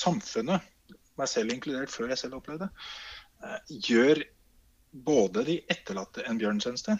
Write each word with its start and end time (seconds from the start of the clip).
samfunnet, 0.00 0.66
meg 1.20 1.28
selv 1.30 1.52
inkludert 1.54 1.92
før 1.92 2.12
jeg 2.12 2.22
selv 2.22 2.38
opplevde 2.40 2.68
det, 2.68 2.86
eh, 3.44 3.74
gjør 3.88 4.22
både 4.90 5.44
de 5.46 5.58
etterlatte 5.70 6.24
en 6.26 6.38
bjørnetjeneste. 6.40 6.96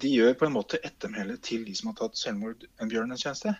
De 0.00 0.10
gjør 0.12 0.36
på 0.38 0.46
en 0.46 0.54
måte 0.54 0.80
ettermælet 0.84 1.42
til 1.42 1.64
de 1.64 1.74
som 1.74 1.90
har 1.90 1.98
tatt 2.02 2.20
selvmord, 2.20 2.66
en 2.80 2.92
bjørnetjeneste. 2.92 3.56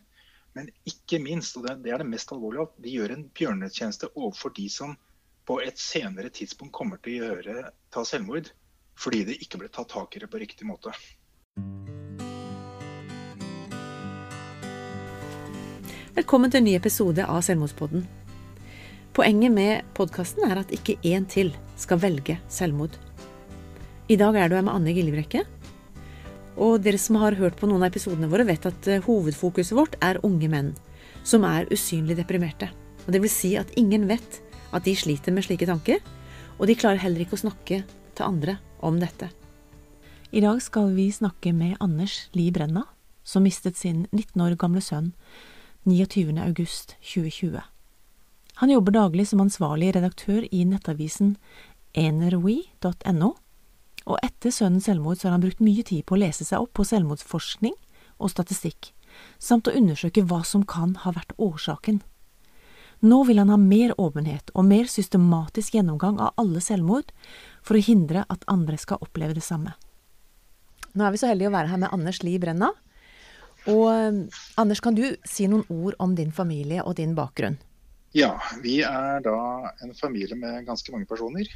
Men 0.56 0.68
ikke 0.88 1.18
minst, 1.20 1.56
og 1.56 1.66
det 1.66 1.92
er 1.92 2.00
det 2.00 2.08
mest 2.08 2.32
alvorlige, 2.32 2.68
de 2.84 2.92
gjør 2.92 3.16
en 3.16 3.26
bjørnetjeneste 3.36 4.12
overfor 4.14 4.52
de 4.56 4.68
som 4.72 4.96
på 5.46 5.60
et 5.62 5.78
senere 5.78 6.30
tidspunkt 6.34 6.74
kommer 6.74 7.00
til 7.02 7.20
å 7.22 7.30
gjøre, 7.30 7.70
ta 7.92 8.04
selvmord 8.04 8.50
fordi 8.96 9.26
det 9.28 9.36
ikke 9.44 9.60
ble 9.60 9.68
tatt 9.68 9.90
tak 9.92 10.16
i 10.16 10.22
det 10.22 10.30
på 10.32 10.40
riktig 10.40 10.64
måte. 10.68 10.94
Velkommen 16.16 16.50
til 16.50 16.62
en 16.62 16.70
ny 16.70 16.78
episode 16.78 17.26
av 17.28 17.42
Selvmordspodden. 17.44 18.06
Poenget 19.16 19.48
med 19.48 19.84
podkasten 19.96 20.44
er 20.44 20.58
at 20.60 20.72
ikke 20.76 20.98
én 21.08 21.24
til 21.24 21.54
skal 21.80 21.96
velge 22.02 22.34
selvmord. 22.52 22.92
I 24.12 24.16
dag 24.20 24.36
er 24.36 24.50
du 24.50 24.56
her 24.58 24.64
med 24.66 24.74
Anne 24.76 24.92
Gillebrekke. 24.92 25.40
Og 26.60 26.82
dere 26.84 27.00
som 27.00 27.16
har 27.22 27.38
hørt 27.38 27.56
på 27.56 27.64
noen 27.64 27.80
av 27.80 27.88
episodene 27.88 28.28
våre, 28.28 28.44
vet 28.44 28.66
at 28.68 28.88
eh, 28.92 29.00
hovedfokuset 29.06 29.72
vårt 29.76 29.96
er 30.04 30.20
unge 30.20 30.50
menn 30.52 30.74
som 31.24 31.46
er 31.48 31.64
usynlig 31.72 32.18
deprimerte. 32.18 32.68
Og 33.06 33.14
det 33.14 33.22
vil 33.24 33.32
si 33.32 33.54
at 33.56 33.72
ingen 33.80 34.04
vet 34.10 34.36
at 34.76 34.84
de 34.84 34.92
sliter 34.92 35.32
med 35.32 35.46
slike 35.46 35.68
tanker, 35.68 36.02
og 36.60 36.68
de 36.68 36.76
klarer 36.76 37.00
heller 37.00 37.24
ikke 37.24 37.38
å 37.38 37.44
snakke 37.46 37.78
til 37.88 38.26
andre 38.26 38.58
om 38.84 39.00
dette. 39.00 39.30
I 40.28 40.44
dag 40.44 40.60
skal 40.60 40.92
vi 40.92 41.08
snakke 41.08 41.54
med 41.56 41.80
Anders 41.80 42.26
Li 42.36 42.50
Brenna, 42.52 42.84
som 43.24 43.48
mistet 43.48 43.80
sin 43.80 44.04
19 44.12 44.44
år 44.44 44.58
gamle 44.60 44.84
sønn 44.84 45.14
29. 45.88 46.36
august 48.56 48.60
2020. 48.60 48.60
Han 48.60 48.70
jobber 48.70 48.92
daglig 48.92 49.28
som 49.28 49.40
ansvarlig 49.40 49.94
redaktør 49.94 50.46
i 50.50 50.64
nettavisen 50.64 51.36
enerwe.no, 51.94 53.34
og 54.06 54.18
etter 54.22 54.50
sønnens 54.50 54.86
selvmord 54.86 55.18
så 55.18 55.28
har 55.28 55.32
han 55.36 55.42
brukt 55.42 55.60
mye 55.60 55.82
tid 55.82 56.04
på 56.06 56.14
å 56.14 56.20
lese 56.20 56.44
seg 56.44 56.60
opp 56.60 56.72
på 56.72 56.84
selvmordsforskning 56.84 57.74
og 58.18 58.30
statistikk, 58.30 58.94
samt 59.38 59.68
å 59.68 59.74
undersøke 59.76 60.24
hva 60.24 60.42
som 60.44 60.64
kan 60.64 60.94
ha 61.02 61.12
vært 61.12 61.34
årsaken. 61.36 62.00
Nå 63.00 63.24
vil 63.28 63.38
han 63.38 63.50
ha 63.52 63.58
mer 63.60 63.92
åpenhet 64.00 64.50
og 64.54 64.64
mer 64.64 64.86
systematisk 64.88 65.74
gjennomgang 65.74 66.18
av 66.18 66.32
alle 66.36 66.60
selvmord, 66.60 67.12
for 67.62 67.76
å 67.76 67.84
hindre 67.84 68.24
at 68.28 68.44
andre 68.48 68.78
skal 68.78 69.02
oppleve 69.04 69.36
det 69.36 69.44
samme. 69.44 69.74
Nå 70.96 71.04
er 71.04 71.12
vi 71.12 71.20
så 71.20 71.28
heldige 71.28 71.50
å 71.50 71.56
være 71.56 71.68
her 71.74 71.80
med 71.82 71.92
Anders 71.92 72.22
Li 72.24 72.38
Brenna, 72.40 72.72
og 73.66 73.88
um, 73.90 74.28
Anders, 74.56 74.80
kan 74.80 74.94
du 74.94 75.16
si 75.26 75.48
noen 75.50 75.66
ord 75.68 75.96
om 75.98 76.14
din 76.16 76.30
familie 76.32 76.84
og 76.86 76.96
din 77.00 77.16
bakgrunn? 77.18 77.58
Ja, 78.16 78.32
vi 78.64 78.78
er 78.80 79.20
da 79.20 79.38
en 79.84 79.90
familie 79.92 80.36
med 80.40 80.64
ganske 80.64 80.92
mange 80.94 81.04
personer. 81.10 81.50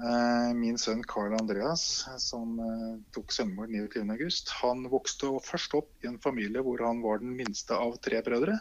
Eh, 0.00 0.52
min 0.56 0.78
sønn 0.80 1.02
Carl 1.04 1.34
Andreas, 1.36 2.06
som 2.24 2.54
eh, 2.56 2.94
tok 3.12 3.34
selvmord 3.36 3.68
29.8, 3.68 4.54
han 4.62 4.86
vokste 4.88 5.34
først 5.44 5.76
opp 5.76 5.90
i 6.00 6.08
en 6.08 6.16
familie 6.24 6.62
hvor 6.64 6.80
han 6.86 7.02
var 7.04 7.20
den 7.20 7.34
minste 7.36 7.76
av 7.76 7.98
tre 8.06 8.22
brødre. 8.24 8.56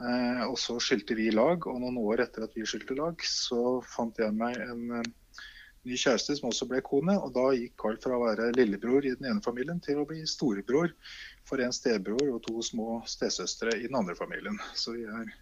Eh, 0.00 0.40
og 0.46 0.56
så 0.62 0.78
skilte 0.80 1.18
vi 1.20 1.28
lag, 1.36 1.68
og 1.68 1.84
noen 1.84 2.00
år 2.00 2.24
etter 2.24 2.48
at 2.48 2.56
vi 2.56 2.64
skilte 2.64 2.96
lag, 2.96 3.20
så 3.28 3.82
fant 3.92 4.24
jeg 4.24 4.32
meg 4.32 4.56
en 4.64 4.88
ny 4.88 6.00
kjæreste 6.00 6.40
som 6.40 6.48
også 6.48 6.70
ble 6.72 6.80
kone. 6.88 7.20
Og 7.20 7.36
da 7.36 7.50
gikk 7.52 7.76
Carl 7.84 8.00
fra 8.00 8.16
å 8.16 8.24
være 8.24 8.54
lillebror 8.56 9.04
i 9.04 9.12
den 9.18 9.34
ene 9.34 9.44
familien 9.44 9.84
til 9.84 10.00
å 10.00 10.08
bli 10.08 10.24
storebror 10.24 10.96
for 11.44 11.60
en 11.60 11.76
stebror 11.76 12.24
og 12.24 12.40
to 12.48 12.64
små 12.64 13.02
stesøstre 13.04 13.76
i 13.76 13.84
den 13.84 14.00
andre 14.00 14.16
familien. 14.16 14.56
Så 14.72 14.96
vi 14.96 15.04
er 15.04 15.36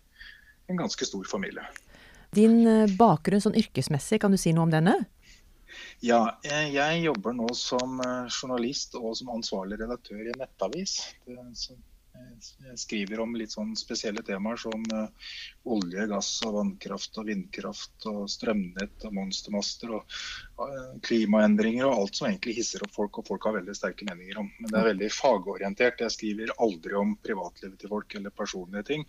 en 0.70 0.80
ganske 0.80 1.06
stor 1.06 1.26
familie. 1.28 1.66
Din 2.34 2.62
eh, 2.66 2.90
bakgrunn 2.98 3.42
sånn 3.42 3.58
yrkesmessig, 3.58 4.20
kan 4.22 4.34
du 4.34 4.38
si 4.38 4.54
noe 4.54 4.68
om 4.68 4.74
denne? 4.74 4.96
Ja, 6.02 6.38
jeg 6.42 7.02
jobber 7.04 7.34
nå 7.36 7.50
som 7.58 8.00
eh, 8.04 8.30
journalist 8.30 8.96
og 8.98 9.12
som 9.18 9.32
ansvarlig 9.34 9.80
redaktør 9.82 10.22
i 10.22 10.32
en 10.32 10.42
nettavis. 10.42 11.00
Det, 11.26 11.36
jeg 11.36 11.78
skriver 12.76 13.20
om 13.20 13.34
litt 13.36 13.52
sånn 13.52 13.74
spesielle 13.76 14.22
temaer 14.24 14.56
som 14.60 14.84
uh, 14.94 15.08
olje, 15.68 16.06
gass 16.10 16.30
og 16.46 16.54
vannkraft 16.56 17.18
og 17.20 17.28
vindkraft 17.28 18.06
og 18.10 18.22
strømnett 18.32 19.06
og 19.08 19.14
monstermaster 19.16 19.92
og 19.98 20.16
uh, 20.62 20.96
klimaendringer 21.06 21.86
og 21.88 21.96
alt 21.96 22.20
som 22.20 22.30
egentlig 22.30 22.56
hisser 22.60 22.84
opp 22.86 22.94
folk 22.96 23.20
og 23.20 23.28
folk 23.30 23.48
har 23.48 23.58
veldig 23.60 23.76
sterke 23.76 24.08
meninger 24.08 24.40
om. 24.42 24.50
Men 24.58 24.72
det 24.72 24.80
er 24.80 24.90
veldig 24.92 25.12
fagorientert. 25.16 26.04
Jeg 26.06 26.16
skriver 26.16 26.54
aldri 26.58 26.96
om 26.98 27.14
privatlivet 27.22 27.78
til 27.80 27.92
folk 27.92 28.18
eller 28.18 28.36
personlige 28.42 28.88
ting. 28.94 29.06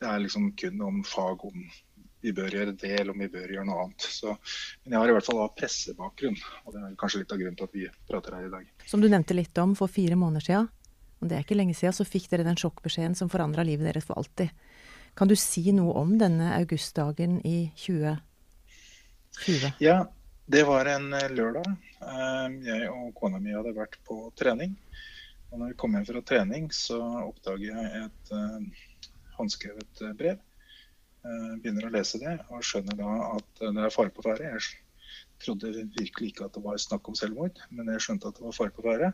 Det 0.00 0.08
er 0.10 0.22
liksom 0.24 0.52
kun 0.60 0.86
om 0.86 1.02
fag 1.06 1.44
om 1.48 1.68
vi 2.26 2.32
bør 2.34 2.54
gjøre 2.58 2.72
det, 2.74 2.92
eller 3.00 3.14
om 3.14 3.20
vi 3.22 3.28
bør 3.30 3.52
gjøre 3.54 3.66
noe 3.68 3.82
annet. 3.84 4.06
Så, 4.10 4.32
men 4.82 4.94
jeg 4.94 4.98
har 4.98 5.10
i 5.10 5.14
hvert 5.14 5.26
fall 5.28 5.38
da 5.38 5.46
pressebakgrunn, 5.60 6.38
og 6.64 6.74
det 6.74 6.80
er 6.82 6.96
kanskje 6.98 7.20
litt 7.22 7.34
av 7.34 7.42
grunnen 7.42 7.58
til 7.60 7.68
at 7.68 7.76
vi 7.76 7.84
prater 8.08 8.38
her 8.38 8.48
i 8.48 8.52
dag. 8.54 8.72
Som 8.90 9.04
du 9.04 9.08
nevnte 9.12 9.36
litt 9.36 9.60
om 9.62 9.76
for 9.78 9.92
fire 9.92 10.18
måneder 10.18 10.46
siden, 10.48 10.70
og 11.20 11.28
det 11.28 11.36
er 11.36 11.44
ikke 11.44 11.56
lenge 11.56 11.74
siden, 11.76 11.94
så 11.96 12.04
fikk 12.06 12.28
dere 12.30 12.44
den 12.46 12.58
sjokkbeskjeden 12.60 13.16
som 13.16 13.30
forandra 13.32 13.64
livet 13.64 13.88
deres 13.88 14.06
for 14.08 14.18
alltid. 14.20 14.52
Kan 15.16 15.30
du 15.30 15.36
si 15.40 15.64
noe 15.72 15.94
om 15.96 16.16
denne 16.20 16.52
augustdagen 16.58 17.38
i 17.48 17.70
2020? 17.80 19.78
Ja, 19.80 20.02
det 20.46 20.64
var 20.68 20.88
en 20.92 21.08
eh, 21.16 21.30
lørdag. 21.32 21.70
Eh, 22.04 22.58
jeg 22.68 22.90
og 22.92 23.14
kona 23.16 23.40
mi 23.40 23.54
hadde 23.56 23.72
vært 23.76 23.96
på 24.06 24.26
trening. 24.36 24.76
Og 25.50 25.60
når 25.60 25.72
vi 25.72 25.78
kom 25.80 25.96
hjem 25.96 26.04
fra 26.08 26.22
trening, 26.26 26.68
så 26.74 26.98
oppdager 27.22 27.70
jeg 27.70 28.00
et 28.02 28.32
uh, 28.34 28.86
håndskrevet 29.38 30.02
brev. 30.18 30.40
Uh, 31.22 31.54
begynner 31.62 31.86
å 31.86 31.92
lese 31.94 32.18
det 32.20 32.34
og 32.50 32.64
skjønner 32.66 32.98
da 32.98 33.12
at 33.28 33.62
det 33.62 33.84
er 33.86 33.94
fare 33.94 34.12
på 34.12 34.24
ferde. 34.26 34.50
Jeg 34.50 35.44
trodde 35.44 35.70
virkelig 35.94 36.32
ikke 36.32 36.48
at 36.48 36.58
det 36.58 36.64
var 36.64 36.82
snakk 36.82 37.08
om 37.08 37.16
selvmord, 37.16 37.62
men 37.70 37.92
jeg 37.94 38.02
skjønte 38.04 38.32
at 38.32 38.40
det 38.40 38.44
var 38.44 38.58
fare 38.58 38.74
på 38.74 38.84
ferde. 38.84 39.12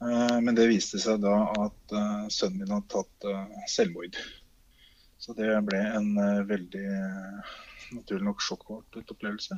Eh, 0.00 0.40
men 0.40 0.54
det 0.54 0.68
viste 0.70 1.00
seg 1.02 1.22
da 1.24 1.34
at 1.58 1.94
eh, 1.94 2.26
sønnen 2.30 2.62
min 2.62 2.74
hadde 2.76 2.92
tatt 2.92 3.26
eh, 3.26 3.64
selvmord. 3.70 4.18
Så 5.18 5.34
det 5.34 5.50
ble 5.66 5.80
en 5.82 6.12
veldig 6.46 6.88
naturlig 7.90 8.26
nok 8.28 8.42
sjokkvart 8.44 9.00
opplevelse. 9.00 9.56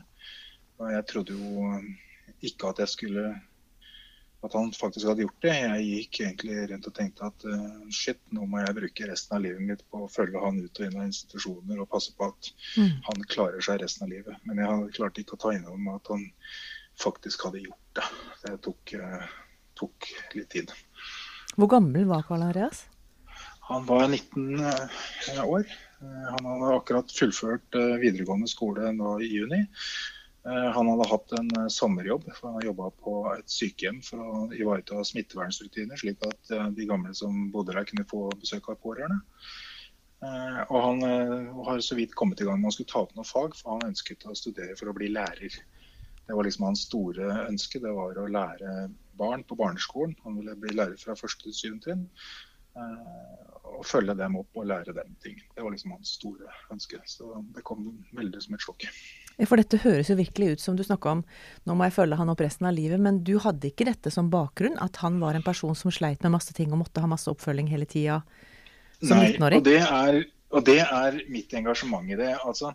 Og 0.80 0.88
jeg 0.94 1.06
trodde 1.10 1.36
jo 1.36 1.66
ikke 2.48 2.70
at 2.70 2.80
jeg 2.80 2.92
skulle 2.94 3.24
at 4.40 4.54
han 4.56 4.70
faktisk 4.72 5.04
hadde 5.10 5.26
gjort 5.26 5.44
det. 5.44 5.52
Jeg 5.52 5.84
gikk 5.90 6.20
egentlig 6.22 6.62
rundt 6.70 6.88
og 6.88 6.94
tenkte 6.96 7.28
at 7.28 7.44
shit, 7.92 8.22
nå 8.32 8.46
må 8.48 8.62
jeg 8.62 8.78
bruke 8.78 9.10
resten 9.10 9.36
av 9.36 9.44
livet 9.44 9.60
mitt 9.68 9.84
på 9.92 10.00
å 10.00 10.08
følge 10.08 10.40
han 10.40 10.62
ut 10.64 10.80
og 10.80 10.86
inn 10.86 10.96
av 10.96 11.10
institusjoner 11.10 11.82
og 11.84 11.90
passe 11.92 12.16
på 12.16 12.30
at 12.30 12.48
mm. 12.80 12.94
han 13.10 13.28
klarer 13.36 13.60
seg 13.68 13.82
resten 13.84 14.06
av 14.08 14.14
livet. 14.14 14.40
Men 14.48 14.64
jeg 14.64 14.96
klarte 14.96 15.20
ikke 15.20 15.36
å 15.36 15.42
ta 15.44 15.52
inn 15.52 15.68
over 15.68 15.84
meg 15.84 16.00
at 16.00 16.14
han 16.14 16.24
faktisk 17.04 17.44
hadde 17.50 17.66
gjort 17.66 18.00
det. 18.00 18.08
Det 18.46 18.56
tok 18.64 18.96
tok 19.80 20.12
litt 20.36 20.50
tid. 20.52 20.72
Hvor 21.56 21.70
gammel 21.72 22.06
var 22.08 22.24
Karl 22.28 22.46
Andreas? 22.46 22.86
Han 23.70 23.86
var 23.86 24.08
19 24.08 24.60
eh, 24.60 25.44
år. 25.44 25.60
Eh, 26.02 26.30
han 26.30 26.46
hadde 26.46 26.70
akkurat 26.74 27.12
fullført 27.14 27.76
eh, 27.78 27.98
videregående 28.02 28.48
skole 28.50 28.90
nå 28.96 29.18
i 29.22 29.28
juni. 29.30 29.60
Han 30.40 30.88
hadde 30.88 31.04
hatt 31.10 31.32
en 31.36 31.50
sommerjobb, 31.68 32.30
for 32.32 32.54
han 32.54 32.62
jobba 32.64 32.86
på 33.04 33.12
et 33.34 33.52
sykehjem 33.52 33.98
for 34.00 34.22
å 34.24 34.38
ivareta 34.56 35.02
smittevernrutiner, 35.04 36.00
slik 36.00 36.24
at 36.24 36.52
de 36.72 36.86
gamle 36.88 37.12
som 37.12 37.50
bodde 37.52 37.74
der, 37.76 37.84
kunne 37.84 38.06
få 38.08 38.22
besøk 38.40 38.70
av 38.72 38.78
pårørende. 38.80 39.18
Og 40.72 40.78
han 40.80 41.04
har 41.68 41.84
så 41.84 41.98
vidt 41.98 42.16
kommet 42.16 42.40
i 42.40 42.48
gang 42.48 42.56
med 42.62 42.70
å 42.70 42.72
skulle 42.72 42.88
ta 42.88 43.02
opp 43.04 43.12
noe 43.18 43.28
fag, 43.28 43.52
for 43.58 43.74
han 43.74 43.90
ønsket 43.90 44.24
å 44.24 44.38
studere 44.40 44.78
for 44.80 44.88
å 44.88 44.96
bli 44.96 45.12
lærer. 45.12 45.60
Det 46.30 46.36
var 46.36 46.46
liksom 46.46 46.68
hans 46.68 46.84
store 46.86 47.28
ønske. 47.48 47.80
Det 47.82 47.90
var 47.90 48.18
å 48.22 48.28
lære 48.30 48.74
barn 49.18 49.42
på 49.42 49.56
barneskolen. 49.58 50.12
Han 50.22 50.36
ville 50.38 50.54
bli 50.62 50.76
lærer 50.76 50.94
fra 51.00 51.16
første 51.18 51.48
til 51.48 51.56
syvende 51.56 51.82
trinn. 51.88 52.04
Eh, 52.78 53.48
og 53.70 53.82
følge 53.86 54.14
dem 54.14 54.36
opp 54.38 54.60
og 54.60 54.68
lære 54.70 54.94
dem 54.94 55.10
ting. 55.24 55.40
Det 55.56 55.64
var 55.64 55.74
liksom 55.74 55.96
hans 55.96 56.12
store 56.20 56.46
ønske. 56.70 57.00
Så 57.10 57.42
det 57.56 57.64
kom 57.66 57.88
veldig 58.14 58.44
som 58.44 58.54
et 58.54 58.62
sjokk. 58.62 58.86
For 59.42 59.58
dette 59.58 59.82
høres 59.82 60.12
jo 60.12 60.18
virkelig 60.20 60.52
ut 60.52 60.62
som 60.62 60.78
du 60.78 60.84
snakka 60.86 61.16
om, 61.16 61.26
nå 61.66 61.74
må 61.74 61.88
jeg 61.88 61.96
følge 61.98 62.20
han 62.22 62.30
opp 62.30 62.46
resten 62.46 62.70
av 62.70 62.78
livet. 62.78 63.02
Men 63.02 63.22
du 63.26 63.34
hadde 63.42 63.72
ikke 63.72 63.90
dette 63.90 64.14
som 64.14 64.30
bakgrunn, 64.30 64.78
at 64.78 65.02
han 65.02 65.18
var 65.18 65.34
en 65.34 65.46
person 65.46 65.74
som 65.74 65.90
sleit 65.90 66.22
med 66.22 66.36
masse 66.38 66.54
ting 66.54 66.70
og 66.70 66.84
måtte 66.84 67.02
ha 67.02 67.10
masse 67.10 67.30
oppfølging 67.32 67.74
hele 67.74 67.90
tida 67.90 68.22
som 69.00 69.18
19-åring? 69.18 69.66
Nei, 69.66 69.82
og, 69.82 70.34
og 70.54 70.66
det 70.70 70.82
er 70.86 71.22
mitt 71.26 71.58
engasjement 71.58 72.06
i 72.06 72.22
det. 72.22 72.36
Altså, 72.38 72.70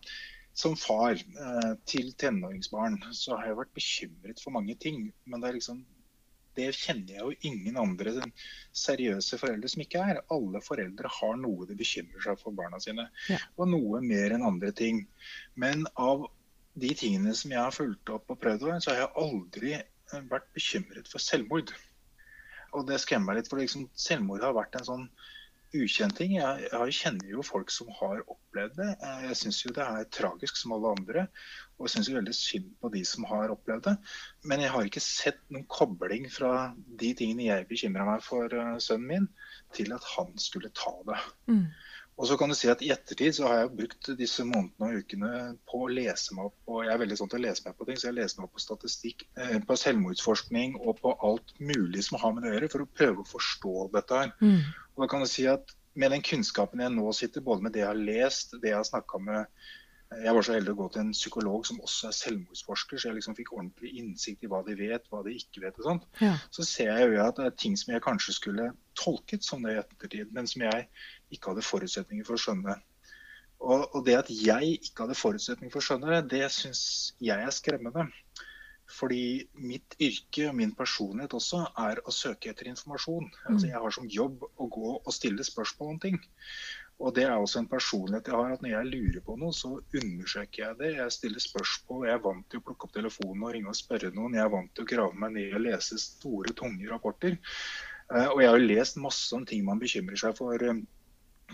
som 0.56 0.76
far 0.80 1.20
eh, 1.20 1.74
til 1.84 2.14
tenåringsbarn 2.16 3.02
så 3.12 3.36
har 3.36 3.50
jeg 3.50 3.58
vært 3.60 3.76
bekymret 3.76 4.40
for 4.40 4.56
mange 4.56 4.78
ting. 4.80 5.10
Men 5.28 5.44
det, 5.44 5.52
liksom, 5.58 5.82
det 6.56 6.70
kjenner 6.78 7.18
jeg 7.18 7.26
jo 7.26 7.50
ingen 7.50 7.80
andre 7.82 8.14
seriøse 8.72 9.40
foreldre 9.42 9.72
som 9.74 9.84
ikke 9.84 10.06
er. 10.14 10.22
Alle 10.32 10.62
foreldre 10.64 11.12
har 11.18 11.36
noe 11.42 11.68
de 11.68 11.76
bekymrer 11.76 12.24
seg 12.24 12.40
for 12.40 12.56
barna 12.56 12.80
sine. 12.84 13.10
Ja. 13.28 13.42
Og 13.60 13.68
noe 13.74 14.00
mer 14.06 14.38
enn 14.38 14.48
andre 14.48 14.72
ting. 14.76 15.04
Men 15.60 15.84
av 16.00 16.30
de 16.80 16.94
tingene 16.96 17.36
som 17.36 17.52
jeg 17.52 17.60
har 17.60 17.76
fulgt 17.76 18.16
opp 18.16 18.32
og 18.32 18.40
prøvd, 18.40 18.70
så 18.80 18.94
har 18.94 19.04
jeg 19.04 19.14
aldri 19.26 19.76
eh, 19.76 20.26
vært 20.32 20.48
bekymret 20.56 21.12
for 21.12 21.24
selvmord. 21.24 21.76
Og 22.76 22.88
det 22.88 23.04
skremmer 23.04 23.34
meg 23.34 23.42
litt, 23.42 23.52
for 23.52 23.60
liksom, 23.60 23.90
selvmord 24.00 24.44
har 24.44 24.56
vært 24.56 24.80
en 24.80 24.88
sånn 24.88 25.10
ukjent 25.74 26.16
ting. 26.18 26.36
Jeg, 26.38 26.68
jeg, 26.72 26.96
kjenner 27.00 27.32
jo 27.32 27.46
folk 27.46 27.72
som 27.74 27.90
har 27.98 28.22
opplevd 28.24 28.78
det. 28.80 28.90
Jeg 29.26 29.38
syns 29.40 29.62
jo 29.64 29.74
det 29.76 29.86
er 29.86 30.10
tragisk 30.14 30.60
som 30.60 30.76
alle 30.76 30.94
andre. 30.98 31.26
Og 31.76 31.88
jeg 31.88 31.96
syns 31.96 32.12
veldig 32.14 32.36
synd 32.38 32.70
på 32.82 32.92
de 32.94 33.02
som 33.08 33.28
har 33.30 33.54
opplevd 33.54 33.88
det. 33.90 33.96
Men 34.48 34.64
jeg 34.64 34.74
har 34.76 34.88
ikke 34.88 35.04
sett 35.04 35.42
noen 35.50 35.68
kobling 35.72 36.30
fra 36.32 36.72
de 36.76 37.12
tingene 37.18 37.50
jeg 37.50 37.68
bekymra 37.72 38.08
meg 38.08 38.24
for 38.26 38.52
uh, 38.52 38.78
sønnen 38.84 39.10
min, 39.10 39.28
til 39.76 39.92
at 39.96 40.06
han 40.16 40.32
skulle 40.42 40.72
ta 40.76 40.96
det. 41.10 41.20
Mm. 41.52 41.66
Og 42.16 42.28
så 42.30 42.38
kan 42.40 42.52
du 42.52 42.56
si 42.56 42.70
at 42.72 42.82
I 42.86 42.94
ettertid 42.96 43.36
så 43.36 43.48
har 43.50 43.58
jeg 43.60 43.72
brukt 43.76 44.10
disse 44.20 44.44
månedene 44.48 44.88
og 44.88 45.04
ukene 45.04 45.32
på 45.68 45.82
å 45.84 45.92
lese 45.92 46.36
meg 46.38 46.48
opp 46.48 46.72
og 46.72 46.86
jeg 46.86 46.94
er 46.94 47.02
veldig 47.02 47.18
sånn 47.20 47.32
til 47.32 47.42
å 47.42 47.46
lese 47.46 47.66
meg 47.66 47.76
på 47.76 47.88
ting, 47.90 47.98
så 48.00 48.08
jeg 48.08 48.18
leser 48.20 48.40
meg 48.40 48.48
opp 48.48 48.56
på 48.56 48.64
statistikk, 48.64 49.26
eh, 49.36 49.58
på 49.68 49.78
selvmordsforskning 49.82 50.78
og 50.80 51.02
på 51.02 51.12
alt 51.28 51.56
mulig 51.60 52.06
som 52.08 52.20
har 52.22 52.36
med 52.36 52.46
det 52.46 52.54
å 52.54 52.56
gjøre, 52.56 52.70
for 52.72 52.86
å 52.86 52.92
prøve 53.02 53.24
å 53.24 53.32
forstå 53.34 53.88
dette 53.98 54.22
her. 54.22 54.32
Mm. 54.40 54.62
Og 54.96 55.04
da 55.04 55.10
kan 55.12 55.26
du 55.26 55.32
si 55.32 55.50
at 55.52 55.76
Med 55.96 56.12
den 56.12 56.20
kunnskapen 56.20 56.82
jeg 56.84 56.92
nå 56.92 57.08
sitter, 57.16 57.40
både 57.40 57.64
med 57.64 57.72
det 57.72 57.80
jeg 57.80 57.88
har 57.88 57.96
lest, 57.96 58.50
det 58.60 58.68
jeg 58.68 58.76
har 58.76 58.84
snakka 58.84 59.16
med 59.24 59.46
jeg 60.14 60.34
var 60.38 60.46
så 60.46 60.54
heldig 60.54 60.74
å 60.76 60.78
gå 60.78 60.86
til 60.94 61.02
en 61.02 61.14
psykolog 61.16 61.66
som 61.68 61.80
også 61.84 62.10
er 62.10 62.16
selvmordsforsker, 62.16 63.00
så 63.00 63.10
jeg 63.10 63.18
liksom 63.18 63.36
fikk 63.38 63.52
ordentlig 63.56 63.94
innsikt 64.00 64.46
i 64.46 64.50
hva 64.52 64.62
de 64.68 64.76
vet, 64.78 65.08
hva 65.12 65.24
de 65.26 65.34
ikke 65.34 65.64
vet. 65.64 65.80
og 65.82 65.88
sånt. 65.88 66.06
Ja. 66.22 66.36
Så 66.54 66.66
ser 66.68 66.92
jeg 66.92 67.16
jo 67.16 67.24
at 67.24 67.40
det 67.40 67.48
er 67.48 67.56
ting 67.64 67.78
som 67.80 67.94
jeg 67.94 68.04
kanskje 68.06 68.36
skulle 68.38 68.68
tolket 69.00 69.44
som 69.44 69.66
det 69.66 69.74
i 69.74 69.80
ettertid, 69.82 70.32
men 70.36 70.48
som 70.48 70.64
jeg 70.68 70.86
ikke 71.36 71.54
hadde 71.54 71.66
forutsetninger 71.66 72.28
for 72.28 72.38
å 72.38 72.42
skjønne. 72.42 72.78
Og, 73.66 73.88
og 73.96 74.02
det 74.06 74.18
at 74.20 74.32
jeg 74.34 74.78
ikke 74.82 75.06
hadde 75.06 75.18
forutsetninger 75.18 75.74
for 75.74 75.82
å 75.82 75.88
skjønne 75.90 76.12
det, 76.12 76.24
det 76.36 76.52
syns 76.54 76.82
jeg 77.24 77.40
er 77.40 77.56
skremmende. 77.56 78.10
Fordi 78.96 79.48
mitt 79.58 79.96
yrke 79.98 80.50
og 80.52 80.58
min 80.60 80.74
personlighet 80.78 81.34
også 81.34 81.64
er 81.88 82.02
å 82.06 82.14
søke 82.14 82.52
etter 82.52 82.70
informasjon. 82.70 83.32
Mm. 83.32 83.54
Altså 83.54 83.70
jeg 83.72 83.82
har 83.82 83.96
som 83.96 84.10
jobb 84.12 84.44
å 84.46 84.68
gå 84.72 84.92
og 85.00 85.16
stille 85.16 85.46
spørsmål 85.48 85.96
om 85.96 86.02
ting. 86.04 86.20
Og 87.04 87.12
det 87.16 87.26
er 87.28 87.34
også 87.34 87.60
en 87.60 87.68
personlighet 87.68 88.30
jeg 88.30 88.38
har, 88.38 88.54
at 88.56 88.62
når 88.64 88.72
jeg 88.72 88.92
lurer 88.92 89.24
på 89.26 89.36
noe, 89.40 89.56
så 89.56 89.74
undersøker 89.82 90.62
jeg 90.62 90.78
det. 90.80 90.92
Jeg 90.96 91.16
stiller 91.16 91.44
spørsmål. 91.44 92.06
Jeg 92.08 92.16
er 92.16 92.22
vant 92.24 92.46
til 92.52 92.62
å 92.62 92.66
plukke 92.70 92.88
opp 92.88 92.94
telefonen 92.96 93.44
og 93.44 93.52
ringe 93.56 93.74
og 93.74 93.80
spørre 93.80 94.14
noen. 94.16 94.38
Jeg 94.38 94.46
er 94.46 94.54
vant 94.54 94.72
til 94.72 94.86
å 94.86 94.92
grave 94.94 95.24
meg 95.24 95.36
ned 95.36 95.58
og 95.58 95.66
lese 95.66 96.00
store, 96.00 96.54
tunge 96.56 96.88
rapporter. 96.92 97.36
Eh, 98.14 98.30
og 98.30 98.40
jeg 98.44 98.54
har 98.54 98.64
lest 98.64 99.02
masse 99.02 99.36
om 99.36 99.44
ting 99.50 99.66
man 99.68 99.82
bekymrer 99.82 100.22
seg 100.22 100.38
for 100.38 100.62
eh, 100.62 100.80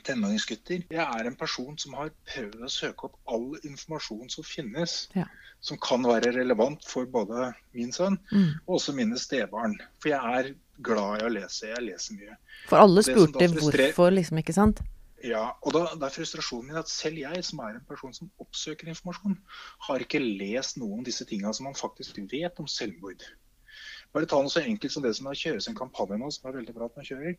tenåringsgutter. 0.06 0.86
Jeg 0.92 1.04
er 1.04 1.28
en 1.28 1.38
person 1.38 1.78
som 1.80 1.96
har 2.00 2.12
prøvd 2.32 2.64
å 2.66 2.72
søke 2.72 3.10
opp 3.10 3.18
all 3.36 3.50
informasjon 3.68 4.32
som 4.34 4.48
finnes, 4.48 4.96
ja. 5.18 5.28
som 5.64 5.80
kan 5.84 6.06
være 6.08 6.34
relevant 6.38 6.86
for 6.88 7.10
både 7.12 7.52
min 7.78 7.94
sønn 7.96 8.18
mm. 8.32 8.64
og 8.66 8.78
også 8.80 8.96
mine 8.98 9.20
stebarn. 9.22 9.78
For 10.02 10.14
jeg 10.14 10.40
er 10.40 10.54
glad 10.82 11.22
i 11.22 11.28
å 11.28 11.36
lese. 11.36 11.70
Jeg 11.74 11.86
leser 11.86 12.18
mye. 12.18 12.40
For 12.70 12.82
alle 12.82 13.06
spurte 13.06 13.52
hvorfor, 13.54 14.12
liksom, 14.16 14.42
ikke 14.42 14.58
sant? 14.58 14.82
Ja, 15.22 15.52
og 15.62 15.76
da, 15.76 15.84
da, 15.94 16.08
er 16.08 16.16
frustrasjonen 16.16 16.72
min 16.72 16.80
at 16.82 16.90
selv 16.90 17.20
jeg, 17.22 17.44
som 17.46 17.60
er 17.62 17.76
en 17.78 17.86
person 17.86 18.14
som 18.16 18.32
oppsøker 18.42 18.90
informasjon, 18.90 19.38
har 19.88 20.02
ikke 20.02 20.22
lest 20.22 20.80
noen 20.82 21.04
av 21.04 21.10
disse 21.12 21.28
tingene 21.30 21.54
som 21.54 21.68
man 21.70 21.78
faktisk 21.78 22.18
vet 22.32 22.58
om 22.62 22.70
selvmord. 22.70 23.22
Bare 24.12 24.28
ta 24.28 24.42
noe 24.44 24.52
så 24.52 24.64
enkelt 24.64 24.92
som 24.92 25.06
det 25.06 25.14
som 25.16 25.30
kjøres 25.32 25.70
en 25.72 25.78
kampanje 25.78 26.20
nå, 26.20 26.28
som 26.36 26.50
er 26.50 26.58
veldig 26.60 26.76
bra 26.76 26.90
at 26.90 27.00
man 27.00 27.08
kjører. 27.08 27.38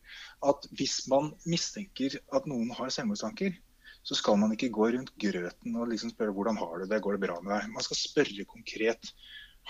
At 0.48 0.66
hvis 0.78 1.02
man 1.12 1.32
mistenker 1.44 2.16
at 2.32 2.48
noen 2.48 2.72
har 2.78 2.92
selvmordstanker, 2.94 3.54
så 4.02 4.16
skal 4.18 4.38
man 4.40 4.54
ikke 4.54 4.72
gå 4.74 4.88
rundt 4.96 5.12
grøten 5.20 5.76
og 5.78 5.92
liksom 5.92 6.10
spørre 6.10 6.34
hvordan 6.34 6.58
har 6.58 6.80
du 6.80 6.88
det, 6.90 7.02
går 7.04 7.18
det 7.18 7.24
bra 7.26 7.38
med 7.42 7.54
deg. 7.54 7.68
Man 7.74 7.86
skal 7.86 8.00
spørre 8.00 8.46
konkret 8.50 9.12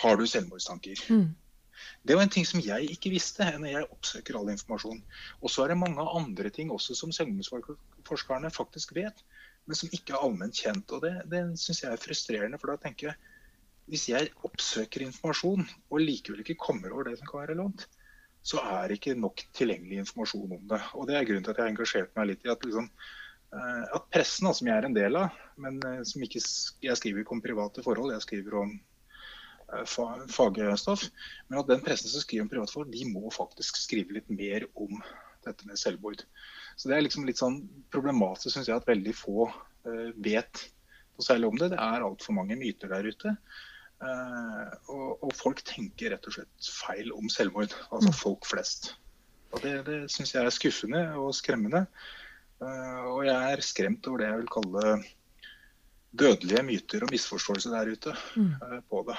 har 0.01 0.17
du 0.17 0.25
selvmordstanker. 0.31 1.03
Mm. 1.13 1.33
Det 2.07 2.17
var 2.17 2.25
en 2.25 2.33
ting 2.33 2.47
som 2.47 2.63
jeg 2.63 2.95
ikke 2.95 3.13
visste 3.13 3.47
når 3.59 3.71
jeg 3.73 3.91
oppsøker 3.91 4.39
all 4.39 4.51
informasjon. 4.53 5.03
Og 5.43 5.53
så 5.53 5.65
er 5.65 5.73
det 5.73 5.81
mange 5.83 6.05
andre 6.05 6.51
ting 6.55 6.71
også 6.73 6.97
som 6.97 7.13
selvmordsforskerne 7.15 8.53
faktisk 8.55 8.95
vet, 8.97 9.25
men 9.67 9.79
som 9.79 9.93
ikke 9.93 10.15
er 10.15 10.23
allment 10.23 10.63
kjent. 10.63 10.95
Og 10.95 11.05
det, 11.05 11.15
det 11.33 11.43
syns 11.61 11.83
jeg 11.83 11.93
er 11.93 12.03
frustrerende, 12.03 12.61
for 12.63 12.73
da 12.73 12.79
tenker 12.81 13.11
jeg 13.11 13.32
hvis 13.91 14.09
jeg 14.13 14.31
oppsøker 14.47 15.05
informasjon 15.07 15.67
og 15.67 15.99
likevel 16.03 16.45
ikke 16.45 16.61
kommer 16.61 16.95
over 16.95 17.11
det 17.11 17.19
som 17.19 17.29
kan 17.29 17.43
være 17.43 17.55
relevant, 17.55 17.87
så 18.43 18.63
er 18.63 18.89
det 18.89 18.99
ikke 18.99 19.19
nok 19.19 19.43
tilgjengelig 19.55 20.03
informasjon 20.03 20.57
om 20.59 20.63
det. 20.71 20.81
Og 20.99 21.07
det 21.09 21.19
er 21.19 21.27
grunnen 21.27 21.45
til 21.47 21.53
at 21.53 21.61
jeg 21.61 21.67
har 21.67 21.75
engasjert 21.75 22.17
meg 22.19 22.31
litt 22.31 22.47
i 22.47 22.51
at, 22.51 22.65
liksom, 22.67 22.89
eh, 23.55 23.85
at 23.99 24.09
pressen, 24.15 24.49
som 24.51 24.71
jeg 24.71 24.77
er 24.77 24.89
en 24.89 24.97
del 24.97 25.19
av, 25.19 25.43
men 25.63 25.79
eh, 25.87 26.01
som 26.09 26.25
ikke 26.27 26.43
jeg 26.43 26.99
skriver 26.99 27.23
ikke 27.23 27.37
om 27.37 27.45
private 27.45 27.85
forhold, 27.87 28.15
jeg 28.17 28.27
skriver 28.27 28.59
om 28.65 28.75
Eh, 29.73 29.85
fagstoff. 30.29 31.09
Men 31.49 31.61
at 31.61 31.71
den 31.71 31.83
pressen 31.85 32.11
som 32.11 32.21
skriver 32.21 32.45
om 32.45 32.51
privatfolk, 32.53 32.93
de 32.93 33.07
må 33.09 33.31
faktisk 33.33 33.81
skrive 33.81 34.19
litt 34.19 34.31
mer 34.33 34.67
om 34.75 35.01
dette 35.47 35.67
med 35.67 35.81
selvmord. 35.81 36.25
Så 36.77 36.89
Det 36.89 36.97
er 36.97 37.05
liksom 37.07 37.27
litt 37.27 37.41
sånn 37.41 37.63
problematisk, 37.93 38.55
syns 38.55 38.69
jeg, 38.69 38.77
at 38.77 38.89
veldig 38.89 39.15
få 39.17 39.51
vet 40.23 40.61
noe 41.17 41.25
særlig 41.27 41.49
om 41.49 41.57
det. 41.59 41.73
Det 41.73 41.81
er 41.83 42.05
altfor 42.07 42.37
mange 42.37 42.57
myter 42.57 42.93
der 42.93 43.09
ute. 43.09 43.33
Uh, 44.03 44.67
og, 44.91 45.09
og, 45.23 45.31
folk 45.39 45.61
tenker 45.67 46.11
rett 46.11 46.27
og 46.27 46.35
slett 46.35 46.71
feil 46.83 47.13
om 47.15 47.31
selvmord. 47.31 47.75
Altså 47.93 48.11
mm. 48.11 48.19
folk 48.19 48.49
flest. 48.51 48.93
Og 49.53 49.63
Det, 49.63 49.75
det 49.87 49.99
syns 50.11 50.35
jeg 50.35 50.43
er 50.43 50.55
skuffende 50.55 51.03
og 51.21 51.35
skremmende. 51.39 51.85
Uh, 52.63 53.13
og 53.13 53.21
jeg 53.29 53.53
er 53.55 53.65
skremt 53.65 54.07
over 54.11 54.23
det 54.23 54.31
jeg 54.31 54.41
vil 54.41 54.55
kalle 54.57 54.95
dødelige 56.13 56.65
myter 56.67 57.07
og 57.07 57.13
misforståelser 57.15 57.75
der 57.75 57.93
ute 57.95 58.15
mm. 58.37 58.83
på 58.91 59.05
det. 59.09 59.19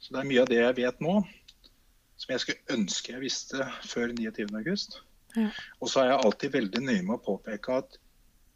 Så 0.00 0.14
det 0.14 0.20
er 0.20 0.30
mye 0.30 0.44
av 0.44 0.48
det 0.50 0.60
jeg 0.60 0.76
vet 0.80 1.04
nå, 1.04 1.18
som 2.20 2.32
jeg 2.32 2.42
skulle 2.42 2.74
ønske 2.74 3.12
jeg 3.14 3.22
visste 3.22 3.68
før 3.88 4.12
29.8. 4.16 5.02
Ja. 5.34 5.50
Og 5.80 5.90
så 5.90 6.02
er 6.02 6.10
jeg 6.10 6.24
alltid 6.26 6.56
veldig 6.56 6.82
nøye 6.84 7.04
med 7.06 7.16
å 7.16 7.24
påpeke 7.24 7.78
at 7.82 7.96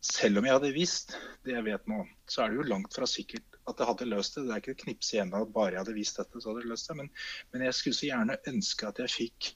selv 0.05 0.41
om 0.41 0.47
jeg 0.47 0.55
hadde 0.55 0.75
visst 0.75 1.17
det 1.47 1.57
jeg 1.57 1.67
vet 1.67 1.89
nå, 1.91 2.03
så 2.31 2.45
er 2.45 2.53
det 2.53 2.61
jo 2.61 2.69
langt 2.71 2.95
fra 2.95 3.09
sikkert 3.11 3.48
at 3.69 3.81
jeg 3.81 3.91
hadde 3.91 4.09
løst 4.11 4.37
det. 4.37 4.45
Det 4.47 4.55
er 4.55 4.63
ikke 4.63 4.75
et 4.77 4.85
knips 4.85 5.11
igjen 5.15 5.35
at 5.37 5.53
bare 5.55 5.75
jeg 5.75 5.83
hadde 5.83 5.97
visst 5.97 6.21
dette, 6.21 6.41
så 6.41 6.51
hadde 6.51 6.65
jeg 6.65 6.73
løst 6.73 6.91
det. 6.91 6.97
Men, 7.01 7.11
men, 7.53 7.67
jeg 7.69 7.77
skulle 7.79 7.99
så 7.99 8.11
gjerne 8.11 8.39
ønske 8.53 8.89
at 8.89 9.03
jeg 9.05 9.15
fikk 9.15 9.51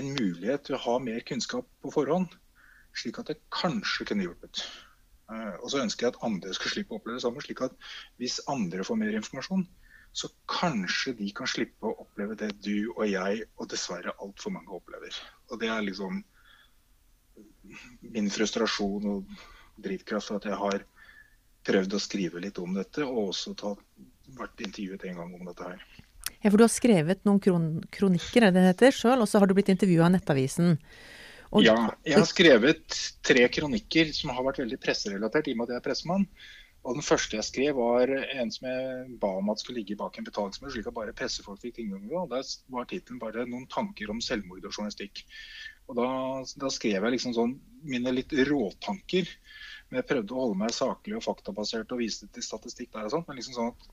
en 0.00 0.10
mulighet 0.16 0.66
til 0.66 0.78
å 0.78 0.82
ha 0.88 0.96
mer 1.02 1.22
kunnskap 1.28 1.68
på 1.82 1.92
forhånd, 1.94 2.34
slik 2.98 3.20
at 3.22 3.30
det 3.30 3.38
kanskje 3.54 4.08
kunne 4.10 4.26
hjulpet. 4.26 4.64
Uh, 5.30 5.54
og 5.62 5.70
så 5.72 5.80
ønsker 5.80 6.06
jeg 6.06 6.14
at 6.14 6.26
andre 6.26 6.52
skal 6.56 6.74
slippe 6.74 6.94
å 6.94 6.98
oppleve 6.98 7.16
det 7.16 7.24
samme, 7.24 7.42
slik 7.44 7.62
at 7.64 7.76
hvis 8.20 8.42
andre 8.50 8.84
får 8.86 8.98
mer 9.00 9.16
informasjon, 9.20 9.64
så 10.14 10.28
kanskje 10.50 11.14
de 11.18 11.30
kan 11.34 11.48
slippe 11.50 11.88
å 11.88 11.96
oppleve 12.04 12.36
det 12.38 12.52
du 12.62 12.92
og 12.92 13.06
jeg 13.08 13.46
og 13.58 13.70
dessverre 13.72 14.14
altfor 14.22 14.54
mange 14.54 14.70
opplever. 14.76 15.16
Og 15.50 15.58
Det 15.60 15.70
er 15.70 15.82
liksom 15.82 16.20
min 18.14 18.30
frustrasjon 18.30 19.08
og 19.10 19.32
drivkraft 19.82 20.36
at 20.36 20.46
jeg 20.46 20.58
har 20.60 20.84
prøvd 21.66 21.96
å 21.96 22.02
skrive 22.02 22.42
litt 22.42 22.58
om 22.62 22.76
dette, 22.76 23.04
og 23.04 23.30
også 23.30 23.54
tatt, 23.58 23.82
vært 24.38 24.64
intervjuet 24.64 25.04
en 25.10 25.20
gang 25.20 25.34
om 25.36 25.50
dette 25.50 25.68
her. 25.68 25.82
Ja, 26.44 26.50
for 26.50 26.58
du 26.58 26.64
har 26.64 26.72
skrevet 26.72 27.22
noen 27.24 27.40
kron 27.40 27.68
kronikker, 27.92 28.46
er 28.46 28.52
det 28.52 28.60
det 28.60 28.72
heter, 28.72 28.96
selv, 28.96 29.24
og 29.24 29.30
så 29.30 29.40
har 29.40 29.48
du 29.48 29.54
blitt 29.56 29.72
intervjua 29.72 30.08
av 30.08 30.14
Nettavisen. 30.16 30.76
Og 31.54 31.62
ja, 31.62 31.76
jeg 32.02 32.18
har 32.18 32.26
skrevet 32.26 32.98
tre 33.24 33.46
kronikker 33.52 34.10
som 34.16 34.32
har 34.34 34.44
vært 34.46 34.60
veldig 34.64 34.80
presserelatert, 34.82 35.48
i 35.48 35.54
og 35.54 35.60
med 35.60 35.68
at 35.68 35.76
jeg 35.76 35.82
er 35.82 35.86
pressemann. 35.86 36.28
Og 36.84 36.98
Den 36.98 37.06
første 37.06 37.38
jeg 37.38 37.46
skrev, 37.48 37.78
var 37.78 38.10
en 38.12 38.50
som 38.52 38.66
jeg 38.68 39.14
ba 39.20 39.30
om 39.38 39.48
at 39.48 39.62
skulle 39.62 39.80
ligge 39.80 39.96
bak 39.96 40.18
en 40.18 40.26
betalingsmur, 40.26 40.72
slik 40.74 40.90
at 40.90 40.96
bare 40.96 41.14
pressefolk 41.16 41.62
fikk 41.62 41.78
tilgang 41.78 42.02
til. 42.04 42.26
Der 42.28 42.50
var 42.74 42.88
tittelen 42.90 43.22
bare 43.22 43.46
'Noen 43.46 43.64
tanker 43.72 44.10
om 44.12 44.20
selvmord 44.20 44.66
og 44.66 44.72
journalistikk'. 44.72 45.24
Og 45.88 45.96
Da, 45.96 46.08
da 46.60 46.68
skrev 46.68 47.00
jeg 47.00 47.14
liksom 47.16 47.32
sånn 47.36 47.56
mine 47.84 48.12
litt 48.12 48.32
råtanker. 48.32 49.28
Jeg 49.98 50.08
prøvde 50.08 50.34
å 50.34 50.44
holde 50.44 50.60
meg 50.60 50.76
saklig 50.76 51.18
og 51.18 51.26
faktabasert 51.26 51.92
og 51.94 52.00
vise 52.02 52.28
til 52.30 52.46
statistikk 52.46 52.92
der 52.94 53.08
og 53.08 53.14
sånt. 53.16 53.28
Men 53.28 53.40
liksom 53.40 53.58
sånn 53.58 53.74
at 53.74 53.90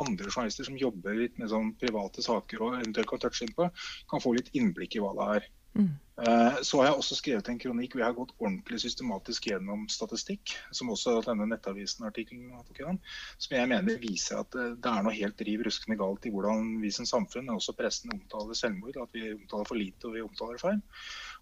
andre 0.00 0.30
journalister 0.30 0.68
som 0.68 0.78
jobber 0.80 1.16
litt 1.16 1.38
med 1.40 1.52
sånn 1.52 1.74
private 1.80 2.24
saker 2.24 2.64
og 2.64 2.80
eventuelt 2.80 3.10
kan 3.10 3.22
touche 3.22 3.46
inn 3.46 3.54
på, 3.56 3.68
kan 4.10 4.22
få 4.22 4.34
litt 4.36 4.52
innblikk 4.56 4.96
i 4.96 5.04
hva 5.04 5.14
det 5.16 5.28
er. 5.36 5.48
Mm. 5.76 5.92
Eh, 6.28 6.54
så 6.64 6.78
har 6.80 6.86
jeg 6.86 6.96
også 6.96 7.16
skrevet 7.18 7.48
en 7.52 7.58
kronikk 7.60 7.92
hvor 7.92 8.00
jeg 8.00 8.08
har 8.08 8.16
gått 8.16 8.32
ordentlig 8.38 8.78
systematisk 8.80 9.50
gjennom 9.50 9.82
statistikk, 9.92 10.54
som 10.72 10.88
også 10.94 11.18
denne 11.26 11.44
Nettavisen-artikkelen 11.50 13.00
som 13.36 13.56
jeg 13.58 13.68
mener 13.68 14.00
viser 14.00 14.40
at 14.40 14.56
eh, 14.56 14.72
det 14.80 14.92
er 14.92 15.04
noe 15.04 15.16
helt 15.16 15.44
riv 15.44 15.66
ruskende 15.66 15.98
galt 16.00 16.24
i 16.24 16.32
hvordan 16.32 16.78
vi 16.80 16.92
som 16.96 17.08
samfunn, 17.08 17.44
men 17.50 17.58
også 17.58 17.76
pressen, 17.76 18.14
omtaler 18.16 18.56
selvmord. 18.56 18.96
At 19.02 19.12
vi 19.16 19.34
omtaler 19.34 19.68
for 19.68 19.80
lite 19.80 20.08
og 20.08 20.16
vi 20.16 20.24
omtaler 20.24 20.62
feil. 20.62 20.80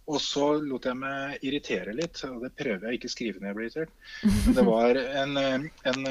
Og 0.05 0.19
så 0.21 0.47
lot 0.61 0.85
jeg 0.85 0.99
meg 1.01 1.45
irritere 1.49 1.95
litt, 1.97 2.21
og 2.29 2.43
det 2.45 2.51
prøver 2.59 2.91
jeg 2.91 2.99
ikke 2.99 3.09
å 3.09 3.15
skrive 3.15 3.41
når 3.41 3.49
jeg 3.49 3.57
blir 3.57 3.69
irritert. 3.71 3.95
Men 4.45 4.57
det 4.59 4.65
var 4.69 5.01
en, 5.01 5.39
en, 5.41 6.07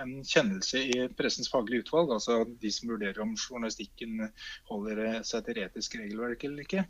en, 0.00 0.14
kjennelse 0.24 0.80
i 0.80 0.98
Pressens 1.18 1.52
faglige 1.52 1.84
utvalg, 1.84 2.14
altså 2.16 2.40
de 2.62 2.72
som 2.72 2.88
vurderer 2.94 3.20
om 3.20 3.36
journalistikken 3.36 4.30
holder 4.70 5.20
seg 5.28 5.44
til 5.44 5.60
etisk 5.66 5.98
regelverk 6.00 6.48
eller 6.48 6.64
ikke 6.64 6.86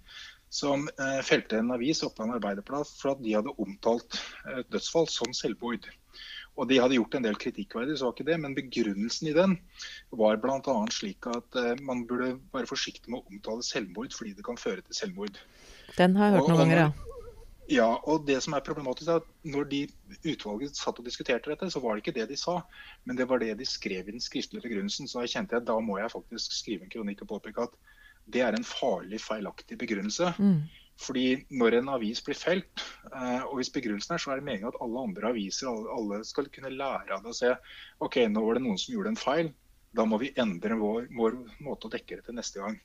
som 0.49 0.89
eh, 0.89 1.21
felte 1.25 1.59
en 1.59 1.71
avis, 1.71 2.03
Oppland 2.03 2.33
Arbeiderplass 2.39 2.95
for 3.01 3.13
at 3.13 3.23
de 3.25 3.35
hadde 3.37 3.55
omtalt 3.61 4.21
eh, 4.49 4.63
dødsfall 4.73 5.09
som 5.13 5.35
selvmord. 5.37 5.89
Og 6.59 6.67
De 6.67 6.81
hadde 6.83 6.97
gjort 6.97 7.15
en 7.15 7.27
del 7.29 7.37
kritikkverdig, 7.39 7.99
så 7.99 8.09
var 8.09 8.17
ikke 8.17 8.31
det, 8.33 8.39
men 8.43 8.57
begrunnelsen 8.57 9.29
i 9.31 9.35
den 9.37 9.55
var 10.11 10.41
bl.a. 10.43 10.79
slik 10.95 11.29
at 11.31 11.59
eh, 11.61 11.75
man 11.85 12.07
burde 12.09 12.33
være 12.55 12.71
forsiktig 12.71 13.13
med 13.13 13.21
å 13.21 13.35
omtale 13.35 13.67
selvmord 13.67 14.17
fordi 14.17 14.35
det 14.39 14.47
kan 14.47 14.59
føre 14.61 14.83
til 14.87 15.03
selvmord. 15.03 15.39
Den 15.97 16.17
har 16.19 16.29
jeg 16.29 16.39
hørt 16.39 16.51
noen 16.53 16.65
ganger, 16.65 16.83
ja. 16.87 17.09
Ja, 17.69 17.89
og 18.09 18.25
det 18.25 18.39
som 18.41 18.55
er 18.57 18.65
problematisk 18.65 19.11
er 19.13 19.21
at 19.21 19.27
når 19.45 19.67
de 19.69 19.83
utvalget 20.25 20.79
satt 20.79 21.01
og 21.01 21.05
diskuterte 21.05 21.51
dette, 21.53 21.69
så 21.69 21.83
var 21.85 21.95
det 21.95 22.05
ikke 22.05 22.15
det 22.17 22.31
de 22.31 22.39
sa, 22.41 22.63
men 23.05 23.19
det 23.19 23.27
var 23.29 23.43
det 23.43 23.51
de 23.59 23.67
skrev 23.69 24.09
i 24.09 24.15
den 24.15 24.25
skriftlige 24.25 24.65
begrunnelsen. 24.65 25.09
Så 25.09 25.21
da 25.21 25.29
kjente 25.29 25.53
jeg 25.53 25.61
at 25.61 25.69
da 25.69 25.77
må 25.85 25.99
jeg 26.01 26.13
faktisk 26.15 26.55
skrive 26.57 26.87
en 26.87 26.93
kronikk 26.93 27.27
og 27.27 27.35
påpeke 27.35 27.67
at 27.69 27.77
det 28.33 28.41
er 28.45 28.57
en 28.57 28.65
farlig, 28.65 29.21
feilaktig 29.21 29.77
begrunnelse. 29.81 30.33
Mm. 30.41 30.63
Fordi 30.99 31.27
når 31.61 31.79
en 31.79 31.93
avis 31.93 32.25
blir 32.25 32.39
felt, 32.39 32.83
eh, 33.13 33.45
og 33.45 33.61
hvis 33.61 33.71
begrunnelsen 33.75 34.17
er, 34.17 34.23
så 34.23 34.33
er 34.33 34.41
det 34.41 34.49
meningen 34.49 34.73
at 34.73 34.81
alle 34.83 35.05
andre 35.05 35.31
aviser 35.31 35.93
alle 35.95 36.25
skal 36.27 36.49
kunne 36.55 36.73
lære 36.75 37.15
av 37.15 37.23
det 37.23 37.35
og 37.35 37.39
se 37.39 37.53
ok, 38.05 38.25
nå 38.33 38.43
var 38.47 38.59
det 38.59 38.65
noen 38.65 38.81
som 38.81 38.97
gjorde 38.97 39.13
en 39.13 39.21
feil. 39.21 39.53
Da 39.97 40.09
må 40.09 40.19
vi 40.21 40.33
endre 40.41 40.77
vår, 40.81 41.13
vår 41.17 41.39
måte 41.65 41.89
å 41.89 41.93
dekke 41.93 42.19
det 42.19 42.27
til 42.27 42.37
neste 42.37 42.65
gang. 42.65 42.81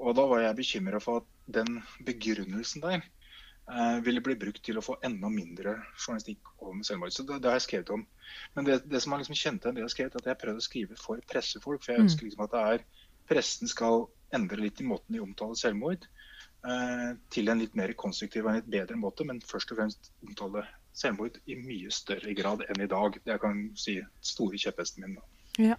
Og 0.00 0.14
da 0.18 0.24
var 0.30 0.44
jeg 0.44 0.58
bekymra 0.58 1.00
for 1.02 1.22
at 1.22 1.28
den 1.52 1.82
begrunnelsen 2.06 2.82
der 2.84 3.02
eh, 3.02 3.98
ville 4.06 4.22
bli 4.24 4.36
brukt 4.38 4.62
til 4.64 4.78
å 4.78 4.84
få 4.84 4.96
enda 5.06 5.30
mindre 5.32 5.76
journalistikk 5.98 6.52
om 6.62 6.82
selvmord. 6.86 7.14
Så 7.14 7.26
det, 7.28 7.42
det, 7.42 7.50
har 7.50 7.60
jeg 7.60 7.68
skrevet 7.68 7.94
om. 7.98 8.06
Men 8.56 8.68
det, 8.68 8.80
det 8.88 9.02
som 9.02 9.14
har 9.14 9.22
liksom 9.22 9.38
kjent 9.38 9.64
igjen 9.64 9.78
det 9.78 9.84
jeg 9.84 9.90
har 9.90 9.96
skrevet, 9.96 10.18
at 10.18 10.28
jeg 10.28 10.34
har 10.34 10.42
prøvd 10.42 10.62
å 10.62 10.66
skrive 10.68 10.98
for 11.00 11.22
pressefolk. 11.28 11.84
For 11.84 11.94
jeg 11.94 12.02
mm. 12.02 12.08
ønsker 12.08 12.28
liksom 12.28 12.44
at 12.46 12.56
det 12.56 12.66
er 12.72 12.84
pressen 13.32 13.70
skal 13.70 14.06
endre 14.34 14.64
litt 14.64 14.80
i 14.80 14.88
måten 14.88 15.14
de 15.14 15.22
omtaler 15.22 15.58
selvmord. 15.60 16.08
Eh, 16.62 17.08
til 17.34 17.50
en 17.50 17.58
litt 17.58 17.74
mer 17.78 17.94
konstruktiv 17.98 18.46
og 18.46 18.52
en 18.52 18.60
litt 18.60 18.70
bedre 18.70 18.98
måte, 18.98 19.26
men 19.26 19.42
først 19.42 19.72
og 19.74 19.80
fremst 19.80 20.12
omtale 20.22 20.62
selvmord 20.94 21.40
i 21.50 21.56
mye 21.58 21.90
større 21.94 22.34
grad 22.38 22.62
enn 22.68 22.84
i 22.84 22.90
dag. 22.90 23.18
Det 23.24 23.34
jeg 23.34 23.42
kan 23.42 23.64
si 23.78 23.96
store 24.32 24.60
kjepphesten 24.60 25.06
min. 25.06 25.18
da. 25.18 25.72
Ja. 25.72 25.78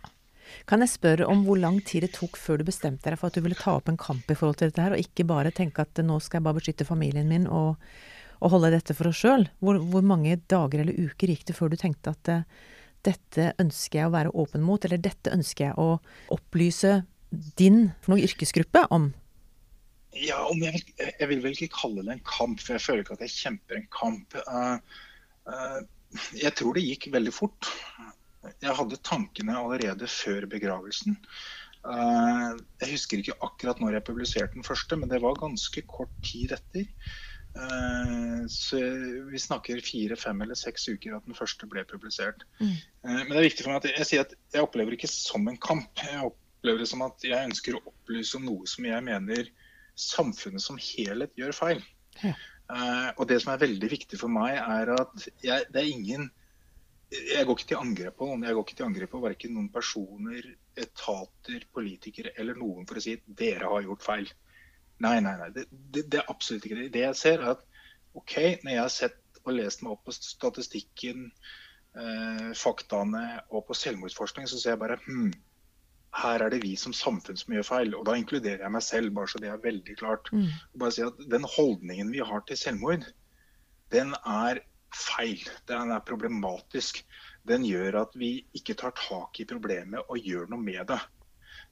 Kan 0.69 0.83
jeg 0.83 0.93
spørre 0.93 1.27
om 1.29 1.43
hvor 1.47 1.59
lang 1.59 1.79
tid 1.85 2.05
det 2.05 2.13
tok 2.15 2.37
før 2.39 2.61
du 2.61 2.67
bestemte 2.67 3.09
deg 3.09 3.19
for 3.19 3.29
at 3.29 3.37
du 3.37 3.43
ville 3.45 3.57
ta 3.59 3.75
opp 3.77 3.89
en 3.91 3.99
kamp 3.99 4.29
i 4.29 4.37
forhold 4.37 4.59
til 4.59 4.71
dette 4.71 4.83
her, 4.83 4.95
og 4.95 5.03
ikke 5.03 5.27
bare 5.29 5.53
tenke 5.55 5.83
at 5.83 6.03
nå 6.05 6.19
skal 6.23 6.39
jeg 6.39 6.47
bare 6.47 6.59
beskytte 6.59 6.87
familien 6.87 7.29
min 7.31 7.47
og, 7.47 7.81
og 8.39 8.53
holde 8.55 8.73
dette 8.75 8.95
for 8.97 9.11
oss 9.11 9.21
sjøl? 9.23 9.47
Hvor, 9.63 9.81
hvor, 9.91 10.05
mange 10.05 10.37
dager 10.51 10.83
eller 10.83 11.09
uker 11.09 11.33
gikk 11.33 11.47
det 11.49 11.57
før 11.57 11.73
du 11.73 11.79
tenkte 11.79 12.13
at 12.15 12.31
uh, 12.31 12.69
dette 13.03 13.49
ønsker 13.59 13.99
jeg 13.99 14.09
å 14.09 14.13
være 14.13 14.35
åpen 14.43 14.63
mot, 14.63 14.85
eller 14.85 15.01
dette 15.01 15.33
ønsker 15.33 15.69
jeg 15.69 15.79
å 15.81 15.97
opplyse 16.33 17.01
din 17.59 17.89
for 18.01 18.13
noen 18.13 18.27
yrkesgruppe 18.27 18.85
om? 18.93 19.11
Ja, 20.13 20.45
jeg, 20.61 20.83
jeg, 20.99 21.27
vil 21.31 21.41
vel 21.41 21.55
ikke 21.55 21.73
kalle 21.73 22.03
det 22.05 22.19
en 22.19 22.27
kamp, 22.27 22.61
for 22.61 22.75
jeg 22.75 22.85
føler 22.85 23.01
ikke 23.01 23.17
at 23.17 23.25
jeg 23.25 23.33
kjemper 23.33 23.79
en 23.79 23.87
kamp. 23.93 24.37
Uh, 24.45 24.77
uh, 25.49 25.79
jeg 26.37 26.53
tror 26.57 26.77
det 26.77 26.85
gikk 26.85 27.09
veldig 27.13 27.33
fort. 27.33 27.71
Jeg 28.63 28.75
hadde 28.77 29.01
tankene 29.05 29.57
allerede 29.59 30.07
før 30.11 30.47
begravelsen. 30.51 31.17
Uh, 31.83 32.55
jeg 32.79 32.93
husker 32.93 33.19
ikke 33.19 33.37
akkurat 33.43 33.81
når 33.83 33.97
jeg 33.97 34.07
publiserte 34.07 34.55
den 34.55 34.67
første, 34.67 34.97
men 34.99 35.11
det 35.11 35.21
var 35.23 35.39
ganske 35.39 35.83
kort 35.87 36.11
tid 36.25 36.55
etter. 36.55 36.89
Så 38.49 38.79
vi 39.29 39.37
snakker 39.37 39.81
fire, 39.85 40.15
fem 40.17 40.39
eller 40.41 40.57
seks 40.57 40.87
uker 40.89 41.13
at 41.13 41.27
den 41.27 41.37
første 41.37 41.67
ble 41.69 41.83
publisert. 41.85 42.41
Mm. 42.57 42.71
Men 43.03 43.29
det 43.29 43.37
er 43.37 43.45
viktig 43.45 43.65
for 43.65 43.73
meg 43.73 43.83
at 43.83 43.91
jeg, 43.91 44.07
sier 44.09 44.23
at 44.25 44.33
jeg 44.55 44.65
opplever 44.65 44.89
det 44.89 44.97
ikke 44.97 45.11
som 45.11 45.45
en 45.45 45.59
kamp. 45.61 46.01
Jeg 46.01 46.31
opplever 46.31 46.81
det 46.81 46.89
som 46.89 47.03
at 47.05 47.27
jeg 47.27 47.51
ønsker 47.51 47.77
å 47.77 47.83
opplyse 47.91 48.39
om 48.39 48.47
noe 48.47 48.69
som 48.69 48.87
jeg 48.89 49.05
mener 49.05 49.51
samfunnet 49.99 50.65
som 50.65 50.81
helhet 50.81 51.37
gjør 51.37 51.53
feil. 51.53 51.83
Ja. 52.23 52.33
Og 53.19 53.27
det 53.29 53.41
som 53.43 53.53
er 53.53 53.61
veldig 53.61 53.89
viktig 53.91 54.17
for 54.17 54.33
meg, 54.33 54.57
er 54.57 54.95
at 54.95 55.27
jeg, 55.45 55.67
det 55.69 55.83
er 55.83 55.91
ingen 55.91 56.31
Jeg 57.13 57.45
går 57.45 57.59
ikke 57.59 57.69
til 57.69 57.81
angrep 57.81 58.15
på 58.17 58.27
noen. 58.29 58.45
Jeg 58.47 58.57
går 58.57 58.65
ikke 58.65 58.77
til 58.79 58.87
angrep 58.87 59.11
på 59.13 59.21
verken 59.23 59.53
noen 59.57 59.69
personer, 59.73 60.47
etater, 60.79 61.67
politikere 61.75 62.33
eller 62.41 62.57
noen 62.57 62.87
for 62.89 62.99
å 62.99 63.03
si 63.03 63.17
at 63.19 63.27
dere 63.41 63.69
har 63.69 63.85
gjort 63.85 64.05
feil. 64.05 64.31
Nei, 65.03 65.17
nei, 65.25 65.33
nei. 65.39 65.49
Det, 65.53 65.67
det, 65.71 66.05
det 66.13 66.21
er 66.21 66.31
absolutt 66.31 66.65
ikke 66.67 66.79
det. 66.79 66.89
Det 66.95 67.03
jeg 67.03 67.19
ser, 67.19 67.43
er 67.43 67.55
at 67.57 67.63
OK, 68.17 68.35
når 68.63 68.71
jeg 68.71 68.81
har 68.81 68.93
sett 68.93 69.41
og 69.43 69.55
lest 69.57 69.83
meg 69.83 69.95
opp 69.95 70.05
på 70.07 70.15
statistikken, 70.15 71.25
eh, 71.99 72.51
faktaene 72.57 73.25
og 73.49 73.65
på 73.67 73.77
selvmordsforskning, 73.77 74.47
så 74.49 74.59
ser 74.59 74.75
jeg 74.75 74.83
bare 74.83 74.99
hm, 75.03 75.33
her 76.23 76.45
er 76.45 76.53
det 76.53 76.61
vi 76.63 76.75
som 76.79 76.93
samfunn 76.95 77.39
som 77.39 77.55
gjør 77.55 77.67
feil. 77.67 77.95
Og 77.97 78.05
da 78.07 78.15
inkluderer 78.19 78.63
jeg 78.65 78.75
meg 78.75 78.85
selv, 78.85 79.13
bare 79.17 79.31
så 79.31 79.41
det 79.41 79.49
er 79.49 79.63
veldig 79.63 79.97
klart. 79.99 80.29
Mm. 80.33 80.51
Bare 80.79 80.95
si 80.95 81.05
at 81.05 81.25
Den 81.31 81.47
holdningen 81.55 82.13
vi 82.13 82.21
har 82.23 82.45
til 82.47 82.59
selvmord, 82.59 83.07
den 83.93 84.13
er 84.25 84.61
feil. 84.97 85.41
Den 85.69 85.91
er 85.93 86.05
problematisk. 86.05 87.03
Den 87.47 87.65
gjør 87.67 88.03
at 88.05 88.15
vi 88.19 88.37
ikke 88.55 88.75
tar 88.79 88.95
tak 88.97 89.39
i 89.41 89.47
problemet 89.49 90.05
og 90.07 90.21
gjør 90.21 90.49
noe 90.51 90.63
med 90.63 90.87
det. 90.91 90.99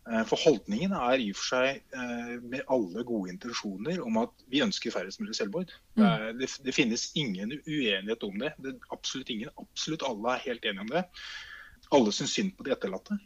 Eh, 0.10 0.24
for 0.26 0.42
holdningen 0.42 0.96
er 0.98 1.22
i 1.22 1.30
og 1.32 1.38
for 1.38 1.52
seg 1.54 1.98
eh, 1.98 2.36
med 2.42 2.66
alle 2.74 3.06
gode 3.08 3.34
intensjoner 3.34 4.02
om 4.02 4.18
at 4.24 4.46
vi 4.52 4.64
ønsker 4.66 4.94
færrest 4.94 5.22
mulig 5.22 5.38
selvmord. 5.38 5.74
Mm. 6.00 6.40
Det, 6.40 6.50
det, 6.66 6.76
finnes 6.76 7.12
ingen 7.16 7.54
uenighet 7.62 8.26
om 8.28 8.40
det. 8.42 8.56
det 8.64 8.78
absolutt 8.92 9.30
ingen. 9.30 9.54
Absolutt 9.62 10.08
alle 10.08 10.36
er 10.36 10.48
helt 10.48 10.66
enige 10.66 10.88
om 10.88 10.96
det. 10.96 11.06
Alle 11.92 12.14
syns 12.16 12.34
synd 12.38 12.56
på 12.58 12.66
de 12.66 12.74
etterlatte 12.74 13.20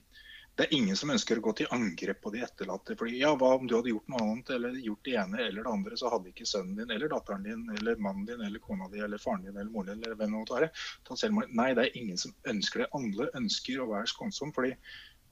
det 0.55 0.63
er 0.63 0.73
ingen 0.77 0.95
som 0.95 1.11
ønsker 1.11 1.39
å 1.39 1.43
gå 1.43 1.51
til 1.59 1.71
angrep 1.75 2.21
på 2.23 2.31
de 2.31 2.43
etterlatte. 2.45 2.95
fordi 2.95 3.17
ja, 3.19 3.33
hva 3.35 3.55
om 3.57 3.65
du 3.67 3.75
hadde 3.75 3.91
gjort 3.91 4.07
noe 4.11 4.21
annet 4.23 4.51
eller 4.55 4.77
gjort 4.79 5.03
det 5.07 5.15
ene 5.19 5.41
eller 5.43 5.65
det 5.65 5.71
andre, 5.71 5.97
så 5.99 6.11
hadde 6.13 6.31
ikke 6.31 6.47
sønnen 6.47 6.77
din 6.79 6.93
eller 6.95 7.11
datteren 7.11 7.43
din 7.43 7.65
eller 7.75 7.99
mannen 7.99 8.25
din 8.29 8.45
eller 8.45 8.63
kona 8.63 8.87
di 8.93 9.03
eller 9.03 9.19
faren 9.19 9.43
din 9.43 9.57
eller 9.57 9.71
moren 9.73 9.91
din 9.91 10.05
eller 10.05 10.15
hvem 10.15 10.31
det 10.31 10.39
måtte 10.39 10.55
være. 10.55 11.49
Nei, 11.51 11.73
det 11.75 11.83
er 11.83 11.99
ingen 11.99 12.21
som 12.21 12.31
ønsker 12.47 12.85
det. 12.85 12.89
Alle 12.95 13.27
ønsker 13.41 13.83
å 13.83 13.89
være 13.91 14.07
skånsom. 14.13 14.55
fordi 14.55 14.71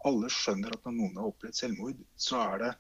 alle 0.04 0.28
skjønner 0.36 0.76
at 0.76 0.84
når 0.84 0.98
noen 0.98 1.18
har 1.22 1.32
opplevd 1.32 1.56
selvmord, 1.56 2.04
så 2.20 2.42
er 2.44 2.64
det 2.66 2.72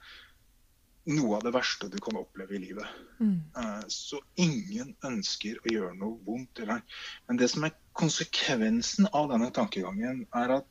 noe 1.13 1.37
av 1.37 1.43
det 1.43 1.53
verste 1.55 1.87
du 1.91 1.97
kan 2.03 2.19
oppleve 2.19 2.55
i 2.55 2.61
livet. 2.63 2.99
Mm. 3.19 3.39
Uh, 3.55 3.83
så 3.91 4.19
ingen 4.39 4.93
ønsker 5.07 5.59
å 5.63 5.71
gjøre 5.71 5.95
noe 5.99 6.19
vondt. 6.27 6.59
Eller. 6.63 6.83
Men 7.27 7.39
det 7.39 7.49
som 7.51 7.63
er 7.67 7.75
konsekvensen 7.95 9.07
av 9.11 9.31
denne 9.31 9.49
tankegangen, 9.55 10.25
er 10.35 10.57
at 10.59 10.69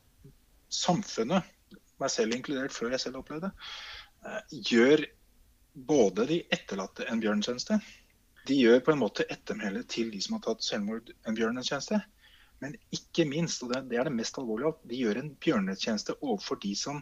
samfunnet 0.73 1.49
meg 2.03 2.13
selv 2.13 2.35
inkludert 2.35 2.75
før 2.75 2.93
jeg 2.93 3.05
selv 3.05 3.21
opplevde 3.21 3.49
det, 3.49 3.69
eh, 4.27 4.57
gjør 4.71 5.05
både 5.73 6.27
de 6.29 6.41
etterlatte 6.53 7.07
en 7.09 7.21
bjørnetjeneste. 7.23 7.79
De 8.47 8.57
gjør 8.59 8.83
på 8.83 8.93
en 8.93 9.01
måte 9.01 9.25
ettermælet 9.31 9.87
til 9.89 10.11
de 10.13 10.19
som 10.21 10.37
har 10.37 10.43
tatt 10.45 10.65
selvmord, 10.65 11.09
en 11.27 11.37
bjørnetjeneste. 11.37 12.01
Men 12.63 12.75
ikke 12.95 13.25
minst, 13.27 13.63
og 13.63 13.73
det 13.73 13.97
er 13.97 14.07
det 14.07 14.15
mest 14.15 14.37
alvorlige, 14.39 14.75
de 14.87 14.99
gjør 14.99 15.19
en 15.19 15.33
bjørnetjeneste 15.43 16.15
overfor 16.21 16.59
de 16.63 16.75
som 16.77 17.01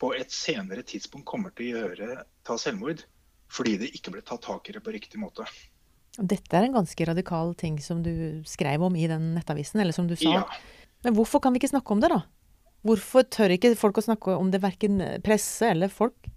på 0.00 0.12
et 0.16 0.32
senere 0.32 0.84
tidspunkt 0.86 1.28
kommer 1.28 1.52
til 1.56 1.74
å 1.74 1.82
gjøre, 1.84 2.22
ta 2.46 2.56
selvmord 2.60 3.04
fordi 3.50 3.74
det 3.80 3.90
ikke 3.96 4.12
ble 4.14 4.22
tatt 4.22 4.44
tak 4.46 4.68
i 4.70 4.76
det 4.76 4.82
på 4.84 4.92
riktig 4.94 5.18
måte. 5.18 5.42
Dette 6.14 6.54
er 6.54 6.68
en 6.68 6.76
ganske 6.78 7.06
radikal 7.08 7.52
ting 7.58 7.80
som 7.82 8.02
du 8.02 8.42
skrev 8.46 8.82
om 8.86 8.94
i 8.98 9.08
den 9.10 9.32
nettavisen, 9.34 9.82
eller 9.82 9.94
som 9.94 10.06
du 10.06 10.14
sa. 10.18 10.36
Ja. 10.40 10.44
Men 11.02 11.16
hvorfor 11.16 11.42
kan 11.42 11.54
vi 11.54 11.58
ikke 11.58 11.72
snakke 11.72 11.94
om 11.94 12.02
det, 12.02 12.12
da? 12.12 12.20
Hvorfor 12.86 13.26
tør 13.28 13.52
ikke 13.54 13.74
folk 13.78 14.00
å 14.00 14.06
snakke 14.06 14.36
om 14.40 14.50
det, 14.52 14.62
verken 14.62 15.02
presse 15.24 15.68
eller 15.68 15.92
folk? 15.92 16.30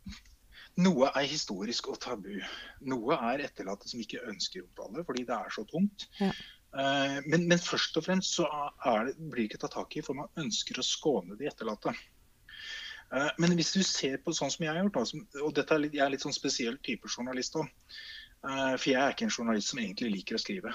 Noe 0.81 1.11
er 1.13 1.27
historisk 1.29 1.91
og 1.91 1.99
tabu. 2.01 2.33
Noe 2.89 3.17
er 3.29 3.45
etterlatte 3.45 3.89
som 3.89 4.01
ikke 4.01 4.23
ønsker 4.31 4.63
å 4.63 4.67
omtale 4.67 5.05
fordi 5.05 5.25
det 5.27 5.37
er 5.37 5.53
så 5.53 5.63
tungt. 5.69 6.07
Ja. 6.17 6.31
Eh, 6.73 7.19
men, 7.29 7.45
men, 7.49 7.61
først 7.61 7.97
og 7.99 8.07
fremst 8.07 8.39
så 8.39 8.47
det, 9.05 9.13
blir 9.19 9.43
det 9.43 9.51
ikke 9.51 9.61
tatt 9.61 9.75
tak 9.77 9.97
i, 9.97 10.01
for 10.05 10.17
man 10.17 10.41
ønsker 10.41 10.79
å 10.81 10.85
skåne 10.87 11.37
de 11.37 11.49
etterlatte. 11.51 11.93
Eh, 13.13 13.29
men 13.37 13.53
hvis 13.59 13.75
du 13.77 13.83
ser 13.85 14.17
på 14.25 14.33
sånn 14.33 14.51
som 14.53 14.65
jeg 14.65 14.73
har 14.73 14.81
gjort, 14.81 15.13
og 15.43 15.53
dette 15.53 15.77
er 15.77 15.85
litt, 15.85 15.97
jeg 15.99 16.05
er 16.05 16.13
litt 16.15 16.25
sånn 16.25 16.35
spesiell 16.35 16.79
type 16.85 17.11
journalist 17.11 17.59
òg. 17.61 17.69
Eh, 18.43 18.73
for 18.73 18.89
jeg 18.89 19.01
er 19.03 19.13
ikke 19.13 19.29
en 19.29 19.35
journalist 19.37 19.73
som 19.73 19.83
egentlig 19.83 20.15
liker 20.17 20.39
å 20.39 20.41
skrive. 20.41 20.73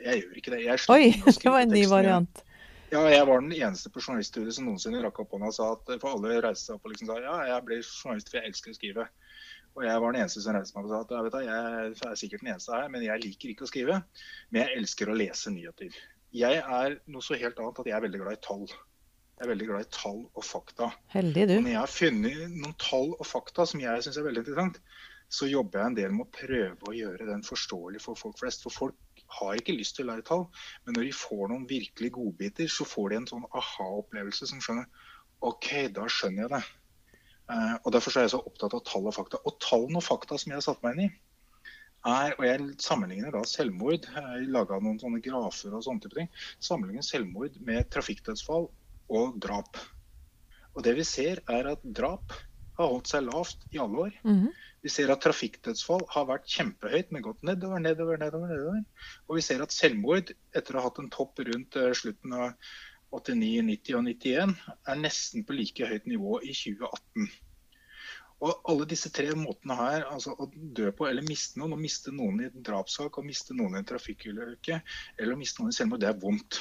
Jeg 0.00 0.22
gjør 0.22 0.40
ikke 0.40 0.54
det. 0.56 0.64
Oi, 0.92 1.04
det 1.28 1.52
var 1.52 1.60
en 1.66 1.76
ny 1.76 1.84
variant. 1.90 2.42
Ja, 2.90 3.04
jeg 3.06 3.26
var 3.28 3.42
den 3.42 3.52
eneste 3.54 3.90
på 3.94 4.02
journaliststudiet 4.02 4.56
som 4.56 4.66
noensinne 4.66 5.02
rakk 5.04 5.20
opp 5.22 5.36
hånda 5.36 5.52
og 5.52 5.54
sa 5.54 5.68
at 5.76 5.92
for 6.02 6.16
alle 6.16 6.40
reiste 6.42 6.66
seg 6.66 6.78
opp 6.78 6.88
og 6.88 6.94
liksom 6.94 7.10
sa 7.10 7.18
ja, 7.22 7.34
jeg 7.52 7.66
blir 7.68 7.82
journalist 7.84 8.30
for 8.32 8.40
jeg 8.40 8.50
elsker 8.50 8.72
å 8.72 8.78
skrive. 8.78 9.04
Og 9.78 9.84
jeg 9.86 10.02
var 10.02 10.14
den 10.14 10.24
eneste 10.24 10.42
som 10.42 10.56
reiste 10.56 10.74
meg 10.74 10.88
og 10.88 10.90
sa 10.90 11.02
at 11.04 11.12
vet 11.28 11.36
du, 11.36 11.44
jeg 11.46 11.92
er 12.10 12.18
sikkert 12.18 12.42
den 12.42 12.50
eneste 12.50 12.74
her, 12.74 12.88
men 12.90 13.04
jeg 13.06 13.22
liker 13.22 13.52
ikke 13.52 13.66
å 13.66 13.70
skrive. 13.70 13.98
Men 14.50 14.64
jeg 14.64 14.80
elsker 14.80 15.12
å 15.12 15.18
lese 15.20 15.52
nyheter. 15.54 16.00
Jeg 16.34 16.62
er 16.62 16.96
noe 17.10 17.22
så 17.22 17.38
helt 17.38 17.62
annet 17.62 17.78
at 17.82 17.90
jeg 17.92 17.96
er 17.96 18.04
veldig 18.06 18.22
glad 18.24 18.38
i 18.38 18.42
tall. 18.46 18.66
Jeg 18.66 19.46
er 19.46 19.52
veldig 19.52 19.68
glad 19.70 19.86
i 19.86 19.92
tall 19.94 20.18
og 20.26 20.44
fakta. 20.44 20.90
Heldig 21.14 21.46
du. 21.46 21.54
Og 21.60 21.64
når 21.64 21.72
jeg 21.72 21.80
har 21.80 21.94
funnet 21.94 22.42
noen 22.56 22.76
tall 22.82 23.14
og 23.14 23.26
fakta 23.26 23.64
som 23.70 23.82
jeg 23.82 24.02
syns 24.04 24.18
er 24.18 24.26
veldig 24.26 24.42
interessant, 24.42 24.82
så 25.30 25.46
jobber 25.46 25.78
jeg 25.78 25.92
en 25.92 25.96
del 26.00 26.14
med 26.16 26.26
å 26.26 26.34
prøve 26.34 26.90
å 26.90 26.96
gjøre 26.96 27.28
den 27.28 27.46
forståelig 27.46 28.02
for 28.02 28.18
folk 28.18 28.42
flest. 28.42 28.66
For 28.66 28.74
folk 28.74 28.98
har 29.38 29.56
ikke 29.58 29.76
lyst 29.76 29.96
til 29.96 30.06
å 30.06 30.10
lære 30.10 30.26
tall, 30.26 30.44
men 30.84 30.96
når 30.96 31.08
de 31.08 31.16
får 31.16 31.42
noen 31.50 31.66
virkelig 31.70 32.12
godbiter, 32.16 32.68
så 32.72 32.86
får 32.88 33.10
de 33.10 33.18
en 33.20 33.30
sånn 33.30 33.48
aha-opplevelse 33.50 34.50
som 34.50 34.62
skjønner 34.64 34.88
OK, 35.46 35.70
da 35.96 36.04
skjønner 36.10 36.44
jeg 36.44 36.52
det. 36.52 36.62
Uh, 37.50 37.76
og 37.82 37.92
Derfor 37.94 38.16
er 38.16 38.26
jeg 38.26 38.34
så 38.34 38.42
opptatt 38.44 38.76
av 38.76 38.84
tall 38.86 39.08
og 39.08 39.16
fakta. 39.16 39.40
Og 39.48 39.56
tallene 39.62 39.98
og 39.98 40.06
fakta 40.06 40.38
som 40.38 40.52
jeg 40.52 40.60
har 40.60 40.66
satt 40.66 40.82
meg 40.84 40.98
inn 40.98 41.06
i, 41.06 41.12
er, 42.08 42.34
og 42.38 42.44
jeg 42.46 42.66
sammenligner 42.80 43.34
da 43.34 43.42
selvmord, 43.48 44.06
jeg 44.08 44.50
laga 44.52 44.78
noen 44.80 45.00
sånne 45.02 45.20
grafer 45.24 45.74
og 45.76 45.84
sånne 45.84 46.04
type 46.04 46.16
ting, 46.16 46.30
sammenligner 46.62 47.04
selvmord 47.04 47.58
med 47.66 47.90
trafikkdødsfall 47.92 48.70
og 49.20 49.40
drap. 49.42 49.80
Og 50.72 50.84
det 50.86 50.94
vi 50.96 51.04
ser 51.04 51.42
er 51.50 51.74
at 51.74 51.84
drap 51.84 52.32
har 52.82 52.92
holdt 52.94 53.10
seg 53.12 53.26
lavt 53.26 53.66
i 53.74 53.80
alle 53.82 54.06
år. 54.06 54.18
Mhm. 54.24 54.50
Vi 54.80 54.88
ser 54.88 55.10
at 55.12 55.20
trafikkdødsfall 55.20 56.06
har 56.08 56.28
vært 56.30 56.48
kjempehøyt, 56.48 57.10
men 57.12 57.24
gått 57.26 57.42
nedover, 57.44 57.82
nedover, 57.84 58.16
nedover. 58.20 58.48
nedover. 58.48 58.84
Og 59.28 59.36
vi 59.36 59.44
ser 59.44 59.60
at 59.60 59.74
selvmord, 59.76 60.32
etter 60.56 60.76
å 60.76 60.80
ha 60.80 60.88
hatt 60.88 61.02
en 61.02 61.10
topp 61.12 61.42
rundt 61.44 61.76
eh, 61.76 61.92
slutten 61.92 62.32
av 62.32 62.54
89, 63.12 63.60
90 63.66 63.98
og 63.98 64.04
91, 64.06 64.56
er 64.88 65.00
nesten 65.02 65.44
på 65.44 65.56
like 65.58 65.86
høyt 65.86 66.08
nivå 66.08 66.40
i 66.46 66.54
2018. 66.56 67.28
Og 68.40 68.68
alle 68.72 68.86
disse 68.88 69.10
tre 69.12 69.34
måtene 69.36 69.76
her, 69.76 70.06
altså 70.08 70.32
å 70.32 70.46
dø 70.48 70.88
på 70.96 71.10
eller 71.10 71.26
miste 71.26 71.60
noen, 71.60 71.74
å 71.76 71.80
miste 71.80 72.12
noen 72.14 72.40
i 72.40 72.48
en 72.48 72.62
drapssak, 72.64 73.18
å 73.18 73.26
miste 73.26 73.56
noen 73.56 73.76
i 73.76 73.82
en 73.82 73.88
trafikkulykke, 73.90 74.80
eller 75.18 75.36
å 75.36 75.40
miste 75.40 75.60
noen 75.60 75.74
i 75.74 75.76
selvmord, 75.76 76.00
det 76.00 76.08
er 76.08 76.22
vondt. 76.22 76.56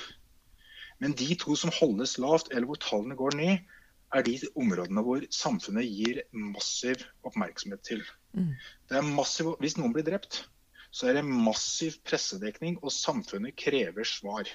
Men 0.99 1.15
de 1.15 1.29
to 1.39 1.55
som 1.55 1.71
holdes 1.77 2.17
lavt, 2.19 2.51
eller 2.51 2.67
hvor 2.67 2.81
tallene 2.83 3.15
går 3.15 3.37
ned, 3.39 3.77
er 4.15 4.25
de 4.25 4.37
områdene 4.57 5.03
hvor 5.05 5.25
samfunnet 5.33 5.89
gir 5.89 6.23
massiv 6.33 7.03
oppmerksomhet 7.27 7.83
til. 7.85 8.01
Mm. 8.33 8.55
Det 8.89 8.97
er 8.99 9.11
massiv, 9.13 9.53
hvis 9.61 9.77
noen 9.77 9.93
blir 9.95 10.07
drept, 10.07 10.43
så 10.89 11.09
er 11.09 11.19
det 11.19 11.27
massiv 11.27 11.99
pressedekning, 12.07 12.79
og 12.81 12.93
samfunnet 12.93 13.57
krever 13.59 14.07
svar. 14.07 14.49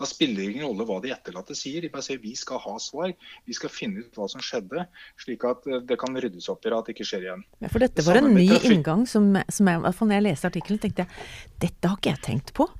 Da 0.00 0.08
spiller 0.08 0.40
det 0.40 0.54
ingen 0.54 0.64
rolle 0.64 0.86
hva 0.88 0.96
de 1.04 1.12
etterlatte 1.12 1.54
sier. 1.56 1.84
De 1.84 1.90
bare 1.92 2.04
sier 2.06 2.20
vi 2.22 2.32
skal 2.38 2.62
ha 2.64 2.72
svar. 2.80 3.12
Vi 3.44 3.56
skal 3.56 3.70
finne 3.70 4.06
ut 4.06 4.16
hva 4.16 4.24
som 4.32 4.40
skjedde, 4.42 4.86
slik 5.20 5.44
at 5.46 5.68
eh, 5.68 5.82
det 5.84 5.98
kan 6.00 6.16
ryddes 6.16 6.48
opp 6.50 6.64
i 6.64 6.72
at 6.72 6.88
det 6.88 6.96
ikke 6.96 7.08
skjer 7.10 7.26
igjen. 7.28 7.44
Ja, 7.60 7.68
for 7.68 7.84
dette 7.84 8.04
var 8.06 8.18
en 8.22 8.32
ny 8.32 8.48
inngang 8.64 9.04
som, 9.10 9.34
som 9.52 9.68
jeg, 9.68 9.82
når 9.84 10.16
jeg 10.16 10.26
leste 10.30 10.48
artikkelen, 10.48 10.80
tenkte 10.80 11.04
jeg 11.04 11.60
dette 11.66 11.90
har 11.92 12.00
ikke 12.00 12.14
jeg 12.14 12.24
tenkt 12.24 12.54
på. 12.56 12.70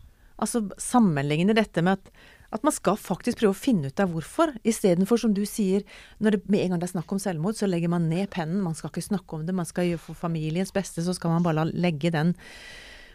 Altså 0.42 0.64
sammenligne 0.80 1.54
dette 1.54 1.84
med 1.84 2.00
at, 2.00 2.24
at 2.52 2.64
man 2.66 2.74
skal 2.74 2.98
faktisk 3.00 3.40
prøve 3.40 3.54
å 3.54 3.58
finne 3.58 3.88
ut 3.88 4.00
av 4.02 4.12
hvorfor, 4.12 4.52
istedenfor 4.68 5.20
som 5.20 5.32
du 5.36 5.42
sier, 5.48 5.86
når 6.20 6.36
det 6.36 6.52
med 6.52 6.64
en 6.64 6.74
gang 6.74 6.82
det 6.82 6.90
er 6.90 6.94
snakk 6.94 7.14
om 7.14 7.20
selvmord, 7.22 7.56
så 7.56 7.68
legger 7.70 7.92
man 7.92 8.10
ned 8.10 8.28
pennen, 8.34 8.60
man 8.64 8.76
skal 8.76 8.92
ikke 8.92 9.06
snakke 9.06 9.38
om 9.38 9.46
det, 9.48 9.56
man 9.56 9.68
skal 9.68 9.88
gjøre 9.88 10.04
for 10.10 10.18
familiens 10.18 10.74
beste, 10.74 11.04
så 11.04 11.16
skal 11.16 11.32
man 11.32 11.46
bare 11.46 11.68
legge 11.72 12.12
den 12.14 12.36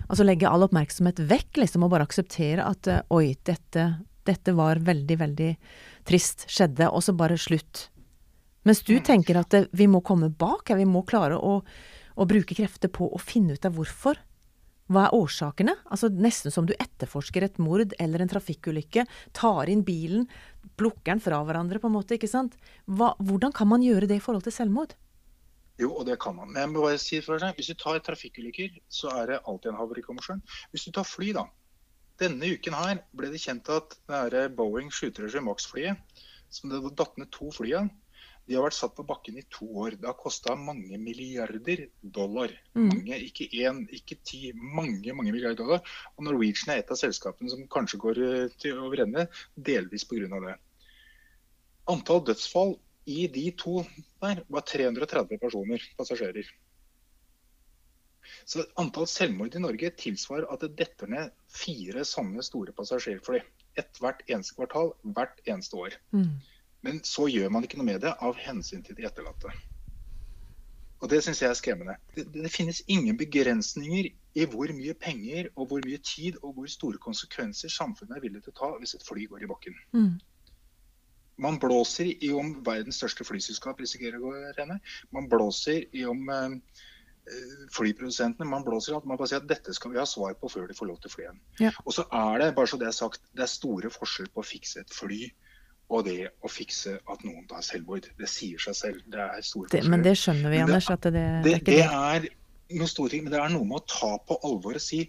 Altså 0.07 0.23
legge 0.23 0.47
all 0.47 0.61
oppmerksomhet 0.63 1.17
vekk, 1.27 1.57
liksom, 1.57 1.83
og 1.83 1.89
bare 1.91 2.05
akseptere 2.05 2.63
at 2.63 2.87
eh, 2.87 3.01
oi, 3.11 3.33
dette, 3.49 3.87
dette 4.29 4.53
var 4.55 4.79
veldig, 4.85 5.17
veldig 5.19 5.49
trist, 6.07 6.45
skjedde, 6.53 6.87
og 6.87 7.03
så 7.03 7.15
bare 7.17 7.35
slutt. 7.41 7.87
Mens 8.63 8.85
du 8.87 8.93
tenker 9.03 9.41
at 9.41 9.57
eh, 9.57 9.65
vi 9.75 9.89
må 9.91 9.99
komme 10.05 10.29
bak, 10.29 10.69
vi 10.77 10.85
må 10.87 11.01
klare 11.09 11.41
å, 11.41 11.57
å 12.15 12.29
bruke 12.29 12.55
krefter 12.55 12.93
på 12.93 13.09
å 13.09 13.19
finne 13.19 13.57
ut 13.57 13.67
av 13.67 13.75
hvorfor. 13.75 14.21
Hva 14.87 15.07
er 15.07 15.15
årsakene? 15.15 15.73
Altså 15.91 16.09
Nesten 16.13 16.53
som 16.53 16.67
du 16.67 16.73
etterforsker 16.77 17.43
et 17.43 17.57
mord 17.59 17.95
eller 17.99 18.23
en 18.23 18.31
trafikkulykke, 18.31 19.03
tar 19.35 19.71
inn 19.71 19.83
bilen, 19.87 20.27
plukker 20.79 21.13
den 21.13 21.23
fra 21.23 21.41
hverandre, 21.43 21.81
på 21.83 21.89
en 21.89 21.97
måte, 21.97 22.15
ikke 22.15 22.31
sant. 22.31 22.55
Hva, 22.85 23.13
hvordan 23.19 23.55
kan 23.55 23.69
man 23.71 23.83
gjøre 23.83 24.07
det 24.09 24.19
i 24.19 24.23
forhold 24.23 24.47
til 24.47 24.55
selvmord? 24.55 24.95
Jo, 25.77 25.91
og 25.99 26.07
det 26.07 26.17
kan 26.21 26.35
man. 26.37 26.49
Men 26.53 26.63
jeg 26.63 26.71
må 26.73 26.85
bare 26.87 27.01
si 27.01 27.19
for 27.21 27.41
deg, 27.41 27.53
hvis 27.57 27.69
du 27.69 27.77
tar 27.77 27.99
trafikkulykker, 28.05 28.79
så 28.89 29.11
er 29.19 29.33
det 29.33 29.43
alltid 29.43 29.73
en 29.73 29.79
havarikommisjon. 29.81 30.41
Hvis 30.71 30.87
du 30.87 30.93
tar 30.95 31.05
fly, 31.05 31.33
da. 31.37 31.45
Denne 32.17 32.49
uken 32.55 32.73
her 32.73 33.03
ble 33.13 33.29
det 33.29 33.43
kjent 33.43 33.69
at 33.69 33.93
det 34.09 34.39
er 34.39 34.55
Boeing 34.57 34.89
737 34.89 35.43
Max-flyet, 35.45 36.23
som 36.49 36.71
det 36.71 36.81
datt 36.97 37.19
ned 37.19 37.29
to 37.35 37.51
fly 37.53 37.75
av, 37.77 37.91
de 38.47 38.55
har 38.55 38.63
vært 38.63 38.77
satt 38.77 38.95
på 38.95 39.05
bakken 39.07 39.37
i 39.41 39.45
to 39.51 39.67
år. 39.83 39.97
Det 39.99 40.07
har 40.07 40.15
kosta 40.15 40.55
mange 40.55 40.97
milliarder 41.01 41.87
dollar. 42.01 42.53
Mm. 42.77 42.87
Mange, 42.87 43.19
ikke 43.27 43.49
én, 43.59 43.81
ikke 43.91 44.19
ti, 44.23 44.53
mange 44.55 45.15
mange 45.17 45.33
milliarder 45.35 45.59
dollar. 45.59 45.95
Og 46.15 46.23
Norwegian 46.27 46.71
er 46.73 46.83
et 46.83 46.93
av 46.93 46.99
selskapene 46.99 47.51
som 47.51 47.65
kanskje 47.71 47.99
går 48.05 48.21
eh, 48.23 48.55
til 48.61 48.79
over 48.85 49.03
ende, 49.03 49.27
delvis 49.55 50.07
pga. 50.07 50.39
det. 50.47 50.55
Antall 51.91 52.23
dødsfall 52.29 52.77
i 53.07 53.27
de 53.31 53.49
to 53.59 53.81
der 54.23 54.41
var 54.51 54.63
330 54.67 55.39
personer, 55.43 55.83
passasjerer. 55.99 56.47
Så 58.47 58.63
antall 58.79 59.07
selvmord 59.11 59.55
i 59.55 59.61
Norge 59.63 59.91
tilsvarer 59.99 60.47
at 60.51 60.63
det 60.63 60.75
detter 60.79 61.11
ned 61.11 61.35
fire 61.51 62.03
sånne 62.07 62.43
store 62.43 62.75
passasjerfly. 62.75 63.43
Ett 63.79 63.99
hvert 64.03 64.23
eneste 64.27 64.55
kvartal, 64.57 64.93
hvert 65.03 65.39
eneste 65.45 65.79
år. 65.79 65.95
Mm. 66.15 66.37
Men 66.85 67.01
så 67.07 67.25
gjør 67.31 67.49
man 67.53 67.65
ikke 67.65 67.79
noe 67.79 67.89
med 67.89 68.03
det 68.05 68.13
av 68.21 68.37
hensyn 68.39 68.83
til 68.85 68.97
de 68.97 69.07
etterlatte. 69.07 69.51
Og 71.01 71.09
Det 71.09 71.19
syns 71.23 71.41
jeg 71.41 71.49
er 71.49 71.57
skremmende. 71.57 71.95
Det, 72.15 72.25
det, 72.33 72.49
finnes 72.51 72.81
ingen 72.87 73.17
begrensninger 73.17 74.09
i 74.37 74.45
hvor 74.49 74.71
mye 74.73 74.95
penger 74.97 75.51
og 75.55 75.69
hvor 75.69 75.85
mye 75.85 75.99
tid 76.01 76.39
og 76.41 76.55
hvor 76.57 76.69
store 76.71 76.97
konsekvenser 77.01 77.69
samfunnet 77.69 78.17
er 78.17 78.23
villig 78.23 78.41
til 78.45 78.55
å 78.55 78.57
ta 78.61 78.71
hvis 78.79 78.95
et 78.97 79.05
fly 79.05 79.27
går 79.29 79.45
i 79.45 79.49
bakken. 79.51 79.77
Mm. 79.93 80.15
Man 81.45 81.59
blåser 81.61 82.09
i 82.09 82.31
om 82.33 82.55
verdens 82.65 82.97
største 82.97 83.25
flyselskap 83.27 83.81
risikerer 83.81 84.17
å 84.17 84.31
gå 84.31 84.53
rene. 84.57 84.79
Man 85.13 85.29
blåser 85.29 85.85
i 85.93 86.05
om 86.09 86.23
eh, 86.33 86.55
flyprodusentene. 87.77 88.49
Man 88.49 88.65
blåser 88.65 88.95
i 88.95 88.97
alt. 88.97 89.05
Man 89.05 89.19
bare 89.21 89.29
sier 89.29 89.43
at 89.43 89.49
dette 89.49 89.75
skal 89.77 89.93
vi 89.93 90.01
ha 90.01 90.07
svar 90.09 90.33
på 90.41 90.49
før 90.49 90.65
de 90.71 90.77
får 90.77 90.89
lov 90.89 90.97
til 91.03 91.11
å 91.11 91.13
fly 91.13 91.27
igjen. 91.27 91.43
Ja. 91.61 91.75
Og 91.85 91.93
så 91.93 92.07
er 92.09 92.41
det 92.41 92.55
bare 92.57 92.71
så 92.73 92.81
det 92.81 92.89
er 92.89 92.97
sagt, 92.97 93.21
det 93.37 93.45
er 93.45 93.53
store 93.53 93.93
forskjell 93.93 94.31
på 94.33 94.41
å 94.41 94.49
fikse 94.49 94.81
et 94.81 94.97
fly 94.97 95.27
og 95.87 96.03
det 96.07 96.31
å 96.43 96.49
fikse 96.51 96.97
at 96.99 97.21
noen 97.23 97.45
tar 97.47 97.63
selvmord. 97.63 98.09
Det 98.19 98.27
sier 98.29 98.59
seg 98.59 98.75
selv. 98.75 99.03
Det 99.07 99.21
er 99.23 99.45
store 99.45 99.71
Det, 99.71 99.83
men 99.87 100.03
det 100.03 100.17
skjønner 100.19 100.51
vi, 100.51 100.59
Anders, 100.65 100.89
at 100.91 101.07
det, 101.07 101.23
det, 101.45 101.53
er 101.53 101.61
ikke 101.61 101.77
det 101.77 101.85
er 101.85 102.27
noen 102.75 102.91
store 102.91 103.13
ting, 103.13 103.23
men 103.23 103.33
det 103.33 103.39
er 103.39 103.53
noe 103.53 103.67
med 103.67 103.79
å 103.79 103.85
ta 103.87 104.11
på 104.27 104.39
alvor 104.47 104.79
og 104.79 104.83
si 104.83 105.05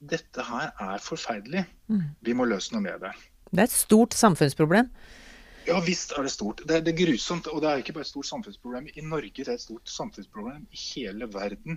dette 0.00 0.44
her 0.46 0.70
er 0.80 1.02
forferdelig. 1.04 1.64
Mm. 1.90 2.04
Vi 2.24 2.36
må 2.36 2.46
løse 2.48 2.72
noe 2.74 2.84
med 2.84 3.02
det. 3.02 3.10
Det 3.50 3.58
er 3.58 3.66
et 3.66 3.74
stort 3.74 4.14
samfunnsproblem. 4.16 4.92
Ja 5.68 5.80
visst 5.84 6.14
er 6.16 6.24
det 6.24 6.32
stort. 6.32 6.62
Det 6.66 6.78
er, 6.78 6.84
det 6.86 6.94
er 6.94 7.00
grusomt. 7.02 7.50
Og 7.50 7.60
det 7.62 7.70
er 7.70 7.82
ikke 7.82 7.96
bare 7.98 8.06
et 8.06 8.12
stort 8.12 8.30
samfunnsproblem 8.30 8.88
i 8.94 9.04
Norge, 9.04 9.34
det 9.42 9.50
er 9.50 9.58
et 9.58 9.66
stort 9.66 9.90
samfunnsproblem 9.90 10.62
i 10.70 10.80
hele 10.94 11.28
verden 11.34 11.76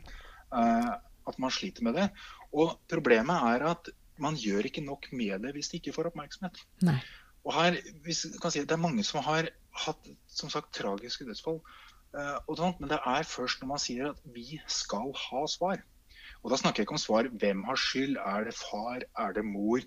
uh, 0.54 0.94
at 1.28 1.42
man 1.42 1.52
sliter 1.54 1.84
med 1.86 1.98
det. 2.00 2.08
Og 2.54 2.78
problemet 2.92 3.50
er 3.50 3.68
at 3.74 3.92
man 4.22 4.38
gjør 4.38 4.70
ikke 4.70 4.86
nok 4.86 5.10
med 5.12 5.42
det 5.44 5.56
hvis 5.56 5.72
de 5.72 5.82
ikke 5.82 5.96
får 5.96 6.12
oppmerksomhet. 6.12 6.62
Nei. 6.86 7.00
Og 7.44 7.54
her, 7.54 7.78
hvis, 8.06 8.26
kan 8.42 8.52
si, 8.54 8.62
Det 8.64 8.72
er 8.72 8.82
mange 8.82 9.04
som 9.04 9.24
har 9.24 9.50
hatt 9.86 10.12
som 10.28 10.50
sagt, 10.50 10.74
tragiske 10.74 11.26
dødsfall. 11.28 11.60
eh, 12.16 12.38
men 12.80 12.90
det 12.90 13.00
er 13.06 13.24
først 13.24 13.62
når 13.62 13.68
man 13.68 13.80
sier 13.80 14.10
at 14.12 14.22
vi 14.34 14.62
skal 14.68 15.12
ha 15.14 15.46
svar. 15.48 15.82
Og 16.44 16.52
Da 16.52 16.58
snakker 16.60 16.82
jeg 16.82 16.88
ikke 16.88 16.96
om 16.98 17.02
svar 17.02 17.28
hvem 17.40 17.64
har 17.64 17.76
skyld. 17.80 18.18
Er 18.18 18.44
det 18.44 18.54
far? 18.54 19.04
Er 19.18 19.34
det 19.34 19.46
mor? 19.46 19.80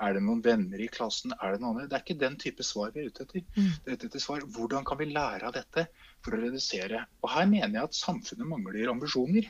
Er 0.00 0.12
det 0.14 0.22
noen 0.22 0.42
venner 0.44 0.78
i 0.78 0.86
klassen? 0.86 1.32
Er 1.42 1.52
Det 1.52 1.60
noen 1.60 1.74
andre? 1.74 1.88
Det 1.88 1.96
er 1.98 2.04
ikke 2.04 2.20
den 2.20 2.36
type 2.38 2.62
svar 2.62 2.92
vi 2.94 3.02
er 3.02 3.10
ute 3.10 3.24
etter. 3.26 3.42
Mm. 3.56 3.72
Det 3.84 3.90
er 3.90 3.98
ute 3.98 4.06
etter 4.06 4.22
svar. 4.22 4.40
Hvordan 4.40 4.84
kan 4.86 4.98
vi 4.98 5.10
lære 5.10 5.42
av 5.48 5.52
dette 5.56 5.86
for 6.22 6.34
å 6.36 6.40
redusere? 6.44 7.04
Og 7.22 7.30
Her 7.30 7.46
mener 7.50 7.80
jeg 7.80 7.88
at 7.90 7.98
samfunnet 7.98 8.46
mangler 8.46 8.90
ambisjoner. 8.92 9.48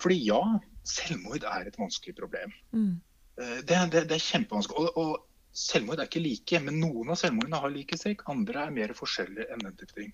Fordi 0.00 0.18
ja, 0.26 0.42
selvmord 0.84 1.44
er 1.48 1.68
et 1.68 1.78
vanskelig 1.80 2.16
problem. 2.20 2.52
Mm. 2.72 3.00
Eh, 3.40 3.58
Det, 3.64 3.80
det, 3.92 4.08
det 4.08 4.16
er 4.18 4.26
kjempevanskelig. 4.28 4.76
Og, 4.76 4.96
og 4.96 5.28
selvmord 5.52 6.00
er 6.00 6.08
ikke 6.08 6.22
like, 6.24 6.60
men 6.64 6.80
noen 6.80 7.12
av 7.12 7.18
selvmordene 7.20 7.60
har 7.62 7.72
likhetstrekk. 7.72 8.24
Andre 8.32 8.66
er 8.66 8.76
mer 8.76 8.94
forskjellige 8.96 9.48
enn 9.52 9.64
den 9.66 9.76
type 9.80 9.96
ting. 9.98 10.12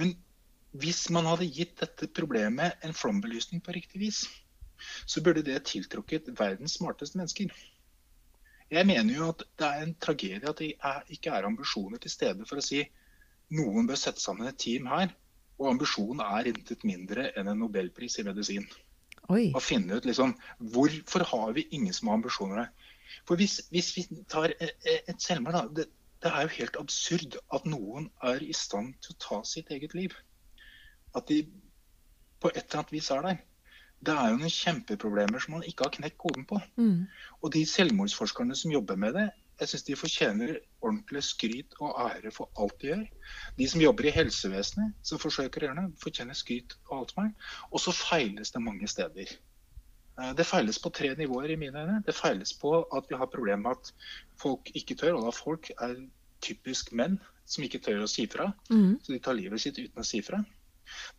Men 0.00 0.14
hvis 0.82 1.04
man 1.12 1.28
hadde 1.28 1.50
gitt 1.52 1.76
dette 1.82 2.08
problemet 2.16 2.80
en 2.86 2.96
flombelysning 2.96 3.60
på 3.64 3.74
riktig 3.76 4.00
vis, 4.00 4.22
så 5.06 5.22
burde 5.22 5.44
det 5.46 5.60
tiltrukket 5.68 6.32
verdens 6.38 6.78
smarteste 6.78 7.20
mennesker. 7.20 7.52
Jeg 8.72 8.88
mener 8.88 9.14
jo 9.14 9.28
at 9.34 9.44
det 9.60 9.68
er 9.68 9.82
en 9.84 9.96
tragedie 10.00 10.48
at 10.48 10.62
det 10.62 10.72
ikke 11.12 11.34
er 11.36 11.46
ambisjoner 11.46 12.00
til 12.00 12.14
stede 12.14 12.46
for 12.48 12.58
å 12.58 12.64
si 12.64 12.80
noen 13.52 13.86
bør 13.88 14.00
sette 14.00 14.22
sammen 14.22 14.48
et 14.48 14.56
team 14.58 14.88
her, 14.88 15.12
og 15.60 15.74
ambisjonen 15.74 16.24
er 16.24 16.48
intet 16.48 16.86
mindre 16.88 17.28
enn 17.36 17.50
en 17.52 17.60
nobelpris 17.60 18.16
i 18.18 18.24
medisin 18.26 18.64
Oi. 19.30 19.52
Å 19.54 19.60
finne 19.62 20.00
ut 20.00 20.06
liksom, 20.08 20.32
hvorfor 20.74 21.22
har 21.28 21.52
vi 21.54 21.68
ingen 21.76 21.94
som 21.94 22.08
har 22.10 22.18
ambisjoner 22.18 22.64
her. 22.64 22.88
For 23.28 23.40
hvis, 23.40 23.60
hvis 23.70 23.90
vi 23.96 24.06
tar 24.30 24.52
e- 24.52 24.72
e- 24.88 25.02
et 25.08 25.22
selvmord, 25.22 25.54
da, 25.54 25.82
det, 25.82 25.88
det 26.22 26.30
er 26.30 26.46
jo 26.46 26.56
helt 26.58 26.78
absurd 26.80 27.38
at 27.54 27.66
noen 27.66 28.10
er 28.22 28.42
i 28.44 28.52
stand 28.56 28.94
til 29.02 29.14
å 29.14 29.22
ta 29.26 29.40
sitt 29.48 29.70
eget 29.74 29.94
liv. 29.98 30.14
At 31.16 31.28
de 31.28 31.42
på 32.42 32.50
et 32.50 32.64
eller 32.64 32.82
annet 32.82 32.94
vis 32.94 33.10
er 33.14 33.26
der. 33.26 33.40
Det 34.02 34.14
er 34.18 34.32
jo 34.32 34.38
noen 34.40 34.50
kjempeproblemer 34.50 35.42
som 35.42 35.54
man 35.56 35.66
ikke 35.66 35.86
har 35.86 35.94
knekt 35.94 36.18
koden 36.18 36.46
på. 36.48 36.58
Mm. 36.74 37.04
Og 37.42 37.52
de 37.54 37.62
selvmordsforskerne 37.70 38.56
som 38.58 38.74
jobber 38.74 38.98
med 38.98 39.14
det, 39.18 39.28
jeg 39.60 39.70
syns 39.70 39.84
de 39.86 39.94
fortjener 39.98 40.56
ordentlig 40.82 41.22
skryt 41.22 41.76
og 41.78 41.94
ære 42.08 42.32
for 42.34 42.50
alt 42.58 42.74
de 42.82 42.88
gjør. 42.90 43.04
De 43.60 43.68
som 43.70 43.82
jobber 43.84 44.08
i 44.08 44.14
helsevesenet, 44.16 44.96
som 45.06 45.20
forsøker 45.22 45.62
å 45.62 45.68
gjøre 45.68 45.84
det, 45.84 46.00
fortjener 46.02 46.38
skryt 46.38 46.74
og 46.88 46.96
alt 46.98 47.14
er. 47.22 47.30
Og 47.70 47.82
så 47.84 47.94
feiles 47.94 48.50
det 48.50 48.64
mange 48.64 48.90
steder. 48.90 49.36
Eh, 50.22 50.32
Det 50.38 50.46
feiles 50.46 50.78
på 50.78 50.92
tre 50.94 51.12
nivåer 51.18 51.50
i 51.50 51.56
mine 51.56 51.82
øyne. 51.82 52.00
Det 52.06 52.14
feiles 52.14 52.52
på 52.62 52.72
at 52.96 53.08
vi 53.10 53.16
har 53.18 53.26
problemer 53.26 53.62
med 53.62 53.70
at 53.76 53.92
folk 54.38 54.70
ikke 54.74 54.94
tør, 55.00 55.16
og 55.18 55.24
da 55.26 55.30
folk 55.34 55.70
er 55.80 55.96
typisk 56.42 56.92
menn 56.92 57.18
som 57.46 57.64
ikke 57.64 57.80
tør 57.82 58.04
å 58.04 58.08
si 58.10 58.26
fra. 58.26 58.52
Mm. 58.70 58.98
Så 59.02 59.12
de 59.12 59.18
tar 59.18 59.34
livet 59.38 59.60
sitt 59.60 59.78
uten 59.78 60.02
å 60.02 60.06
si 60.06 60.20
fra. 60.22 60.44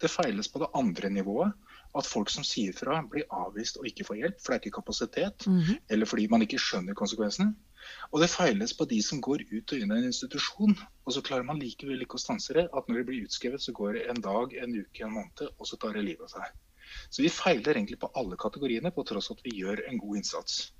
Det 0.01 0.09
feiles 0.11 0.47
på 0.51 0.59
det 0.59 0.71
andre 0.75 1.09
nivået. 1.09 1.53
At 1.95 2.07
folk 2.09 2.29
som 2.33 2.43
sier 2.43 2.73
fra, 2.73 3.03
blir 3.05 3.23
avvist 3.29 3.77
og 3.77 3.85
ikke 3.85 4.05
får 4.07 4.17
hjelp, 4.17 4.39
for 4.41 4.51
det 4.53 4.55
er 4.57 4.61
ikke 4.63 4.77
kapasitet 4.81 5.45
Mm. 5.45 5.77
eller 5.89 6.05
fordi 6.09 6.27
man 6.27 6.41
ikke 6.41 6.57
skjønner 6.57 6.95
konsekvensene. 6.95 7.53
Og 8.11 8.19
det 8.21 8.29
feiles 8.31 8.73
på 8.73 8.87
de 8.89 8.99
som 9.01 9.21
går 9.21 9.43
ut 9.51 9.73
og 9.73 9.79
inn 9.79 9.91
av 9.91 9.97
en 9.97 10.03
institusjon. 10.09 10.73
Og 11.05 11.13
så 11.13 11.21
klarer 11.21 11.45
man 11.45 11.59
likevel 11.59 12.01
ikke 12.01 12.15
å 12.17 12.19
stanse 12.25 12.53
det. 12.53 12.67
At 12.73 12.87
når 12.87 12.97
de 12.97 13.03
blir 13.03 13.25
utskrevet, 13.27 13.61
så 13.61 13.71
går 13.73 13.93
det 13.93 14.09
en 14.09 14.21
dag, 14.21 14.53
en 14.55 14.73
uke, 14.75 15.03
en 15.05 15.11
måned, 15.13 15.49
og 15.59 15.67
så 15.67 15.77
tar 15.77 15.93
det 15.93 16.03
livet 16.05 16.21
av 16.21 16.29
seg. 16.29 16.51
Så 17.09 17.23
vi 17.25 17.31
feiler 17.33 17.77
egentlig 17.77 17.99
på 18.01 18.11
alle 18.19 18.37
kategoriene, 18.39 18.91
på 18.93 19.05
tross 19.07 19.31
at 19.33 19.43
vi 19.45 19.57
gjør 19.59 19.83
en 19.89 20.01
god 20.01 20.21
innsats. 20.21 20.73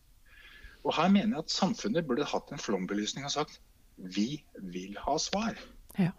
Og 0.84 0.95
her 0.97 1.12
mener 1.12 1.38
jeg 1.38 1.45
at 1.45 1.56
samfunnet 1.56 2.08
burde 2.08 2.28
hatt 2.28 2.52
en 2.52 2.62
flombelysning 2.62 3.26
og 3.28 3.36
sagt 3.36 3.62
vi 3.95 4.43
vil 4.73 4.97
ha 5.06 5.15
svar. 5.21 5.58
Ja. 5.99 6.12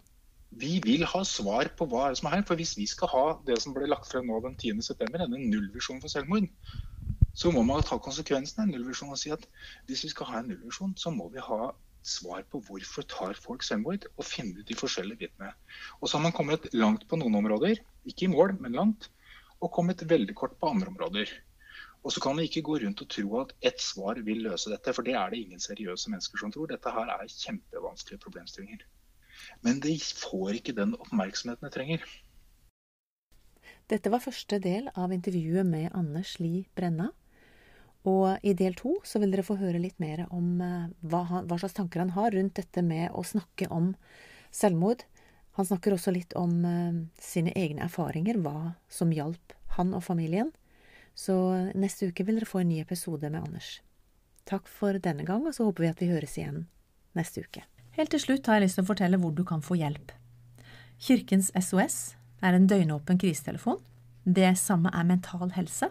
Vi 0.55 0.79
vil 0.85 1.03
ha 1.11 1.25
svar 1.27 1.69
på 1.79 1.87
hva 1.91 2.09
er 2.09 2.19
som 2.19 2.29
er 2.31 2.39
her. 2.39 2.47
For 2.47 2.59
hvis 2.59 2.77
vi 2.79 2.87
skal 2.87 3.11
ha 3.11 3.25
det 3.47 3.59
som 3.63 3.75
ble 3.75 3.89
lagt 3.91 4.07
frem 4.11 4.29
nå 4.31 4.39
den 4.45 4.55
10.9, 4.55 4.95
denne 5.11 5.41
nullvisjonen 5.41 6.03
for 6.03 6.13
selvmord, 6.13 6.47
så 7.35 7.51
må 7.51 7.65
man 7.67 7.83
ta 7.83 7.99
konsekvensen 7.99 8.63
av 8.63 8.69
en 8.69 8.77
nullvisjon 8.77 9.11
og 9.11 9.19
si 9.19 9.33
at 9.35 9.49
hvis 9.89 10.05
vi 10.07 10.13
skal 10.13 10.31
ha 10.31 10.41
en 10.41 10.53
nullvisjon, 10.53 10.95
så 10.97 11.11
må 11.11 11.27
vi 11.35 11.43
ha 11.43 11.73
svar 12.07 12.45
på 12.53 12.61
hvorfor 12.63 13.07
tar 13.11 13.35
folk 13.41 13.65
selvmord, 13.65 14.05
og 14.15 14.29
finne 14.29 14.61
ut 14.61 14.69
de 14.69 14.77
forskjellige 14.77 15.25
bitene. 15.25 15.51
Og 16.01 16.09
så 16.09 16.19
har 16.19 16.27
man 16.27 16.37
kommet 16.37 16.69
langt 16.77 17.09
på 17.09 17.19
noen 17.19 17.41
områder, 17.41 17.81
ikke 18.07 18.29
i 18.29 18.33
mål, 18.33 18.55
men 18.61 18.77
langt, 18.77 19.09
og 19.63 19.73
kommet 19.73 20.05
veldig 20.11 20.35
kort 20.39 20.57
på 20.61 20.71
andre 20.73 20.91
områder. 20.93 21.31
Og 22.05 22.13
så 22.13 22.21
kan 22.21 22.37
vi 22.37 22.45
ikke 22.49 22.65
gå 22.67 22.79
rundt 22.83 23.01
og 23.01 23.09
tro 23.09 23.39
at 23.41 23.55
ett 23.65 23.81
svar 23.81 24.21
vil 24.27 24.43
løse 24.45 24.71
dette, 24.73 24.93
for 24.93 25.07
det 25.07 25.15
er 25.17 25.31
det 25.33 25.41
ingen 25.41 25.63
seriøse 25.63 26.11
mennesker 26.13 26.43
som 26.43 26.53
tror. 26.53 26.69
Dette 26.69 26.93
her 26.93 27.09
er 27.15 27.31
kjempevanskelige 27.33 28.21
problemstillinger. 28.27 28.85
Men 29.65 29.81
de 29.81 29.97
får 29.99 30.61
ikke 30.61 30.77
den 30.77 30.93
oppmerksomheten 30.99 31.65
de 31.65 31.73
trenger. 31.73 32.05
Dette 33.89 34.13
var 34.13 34.23
første 34.25 34.59
del 34.65 34.89
av 34.97 35.13
intervjuet 35.13 35.67
med 35.69 35.91
Anders 35.97 36.39
Li 36.41 36.67
Brenna. 36.77 37.11
Og 38.09 38.45
i 38.45 38.53
del 38.53 38.77
to 38.77 38.99
så 39.09 39.21
vil 39.21 39.33
dere 39.33 39.47
få 39.47 39.57
høre 39.57 39.81
litt 39.81 39.97
mer 40.03 40.27
om 40.29 40.61
eh, 40.61 40.89
hva, 41.09 41.23
han, 41.31 41.49
hva, 41.49 41.57
slags 41.61 41.77
tanker 41.79 42.03
han 42.03 42.13
har 42.17 42.35
rundt 42.37 42.59
dette 42.61 42.85
med 42.85 43.09
å 43.17 43.25
snakke 43.25 43.71
om 43.73 43.95
selvmord. 44.53 45.07
Han 45.55 45.67
snakker 45.69 45.95
også 45.95 46.15
litt 46.15 46.35
om 46.39 46.53
uh, 46.67 47.01
sine 47.23 47.53
egne 47.55 47.87
erfaringer, 47.87 48.41
hva 48.43 48.75
som 48.91 49.13
hjalp 49.15 49.55
han 49.77 49.95
og 49.95 50.03
familien. 50.07 50.51
Så 51.15 51.35
neste 51.79 52.11
uke 52.11 52.27
vil 52.27 52.41
dere 52.41 52.51
få 52.51 52.65
en 52.65 52.73
ny 52.73 52.81
episode 52.83 53.31
med 53.31 53.45
Anders. 53.45 53.79
Takk 54.51 54.67
for 54.69 54.99
denne 55.01 55.25
gang, 55.27 55.47
og 55.47 55.55
så 55.55 55.69
håper 55.69 55.87
vi 55.87 55.93
at 55.93 56.03
vi 56.03 56.11
høres 56.11 56.35
igjen 56.39 56.67
neste 57.15 57.45
uke. 57.47 57.63
Helt 57.95 58.11
til 58.11 58.23
slutt 58.23 58.49
har 58.51 58.59
jeg 58.59 58.67
lyst 58.67 58.81
til 58.81 58.85
å 58.85 58.91
fortelle 58.91 59.21
hvor 59.23 59.35
du 59.35 59.45
kan 59.47 59.63
få 59.63 59.79
hjelp. 59.79 60.11
Kirkens 60.99 61.53
SOS 61.55 62.17
er 62.43 62.57
en 62.57 62.67
døgnåpen 62.71 63.21
krisetelefon. 63.23 63.79
Det 64.25 64.51
samme 64.59 64.91
er 64.95 65.07
Mental 65.07 65.53
Helse. 65.55 65.91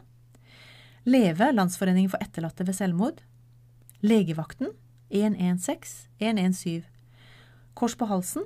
Leve, 1.07 1.51
Landsforeningen 1.55 2.11
for 2.11 2.23
etterlatte 2.23 2.67
ved 2.67 2.75
selvmord. 2.75 3.23
Legevakten 4.03 4.73
116 5.13 6.09
117. 6.19 6.83
Kors 7.73 7.95
på 7.97 8.07
halsen, 8.09 8.45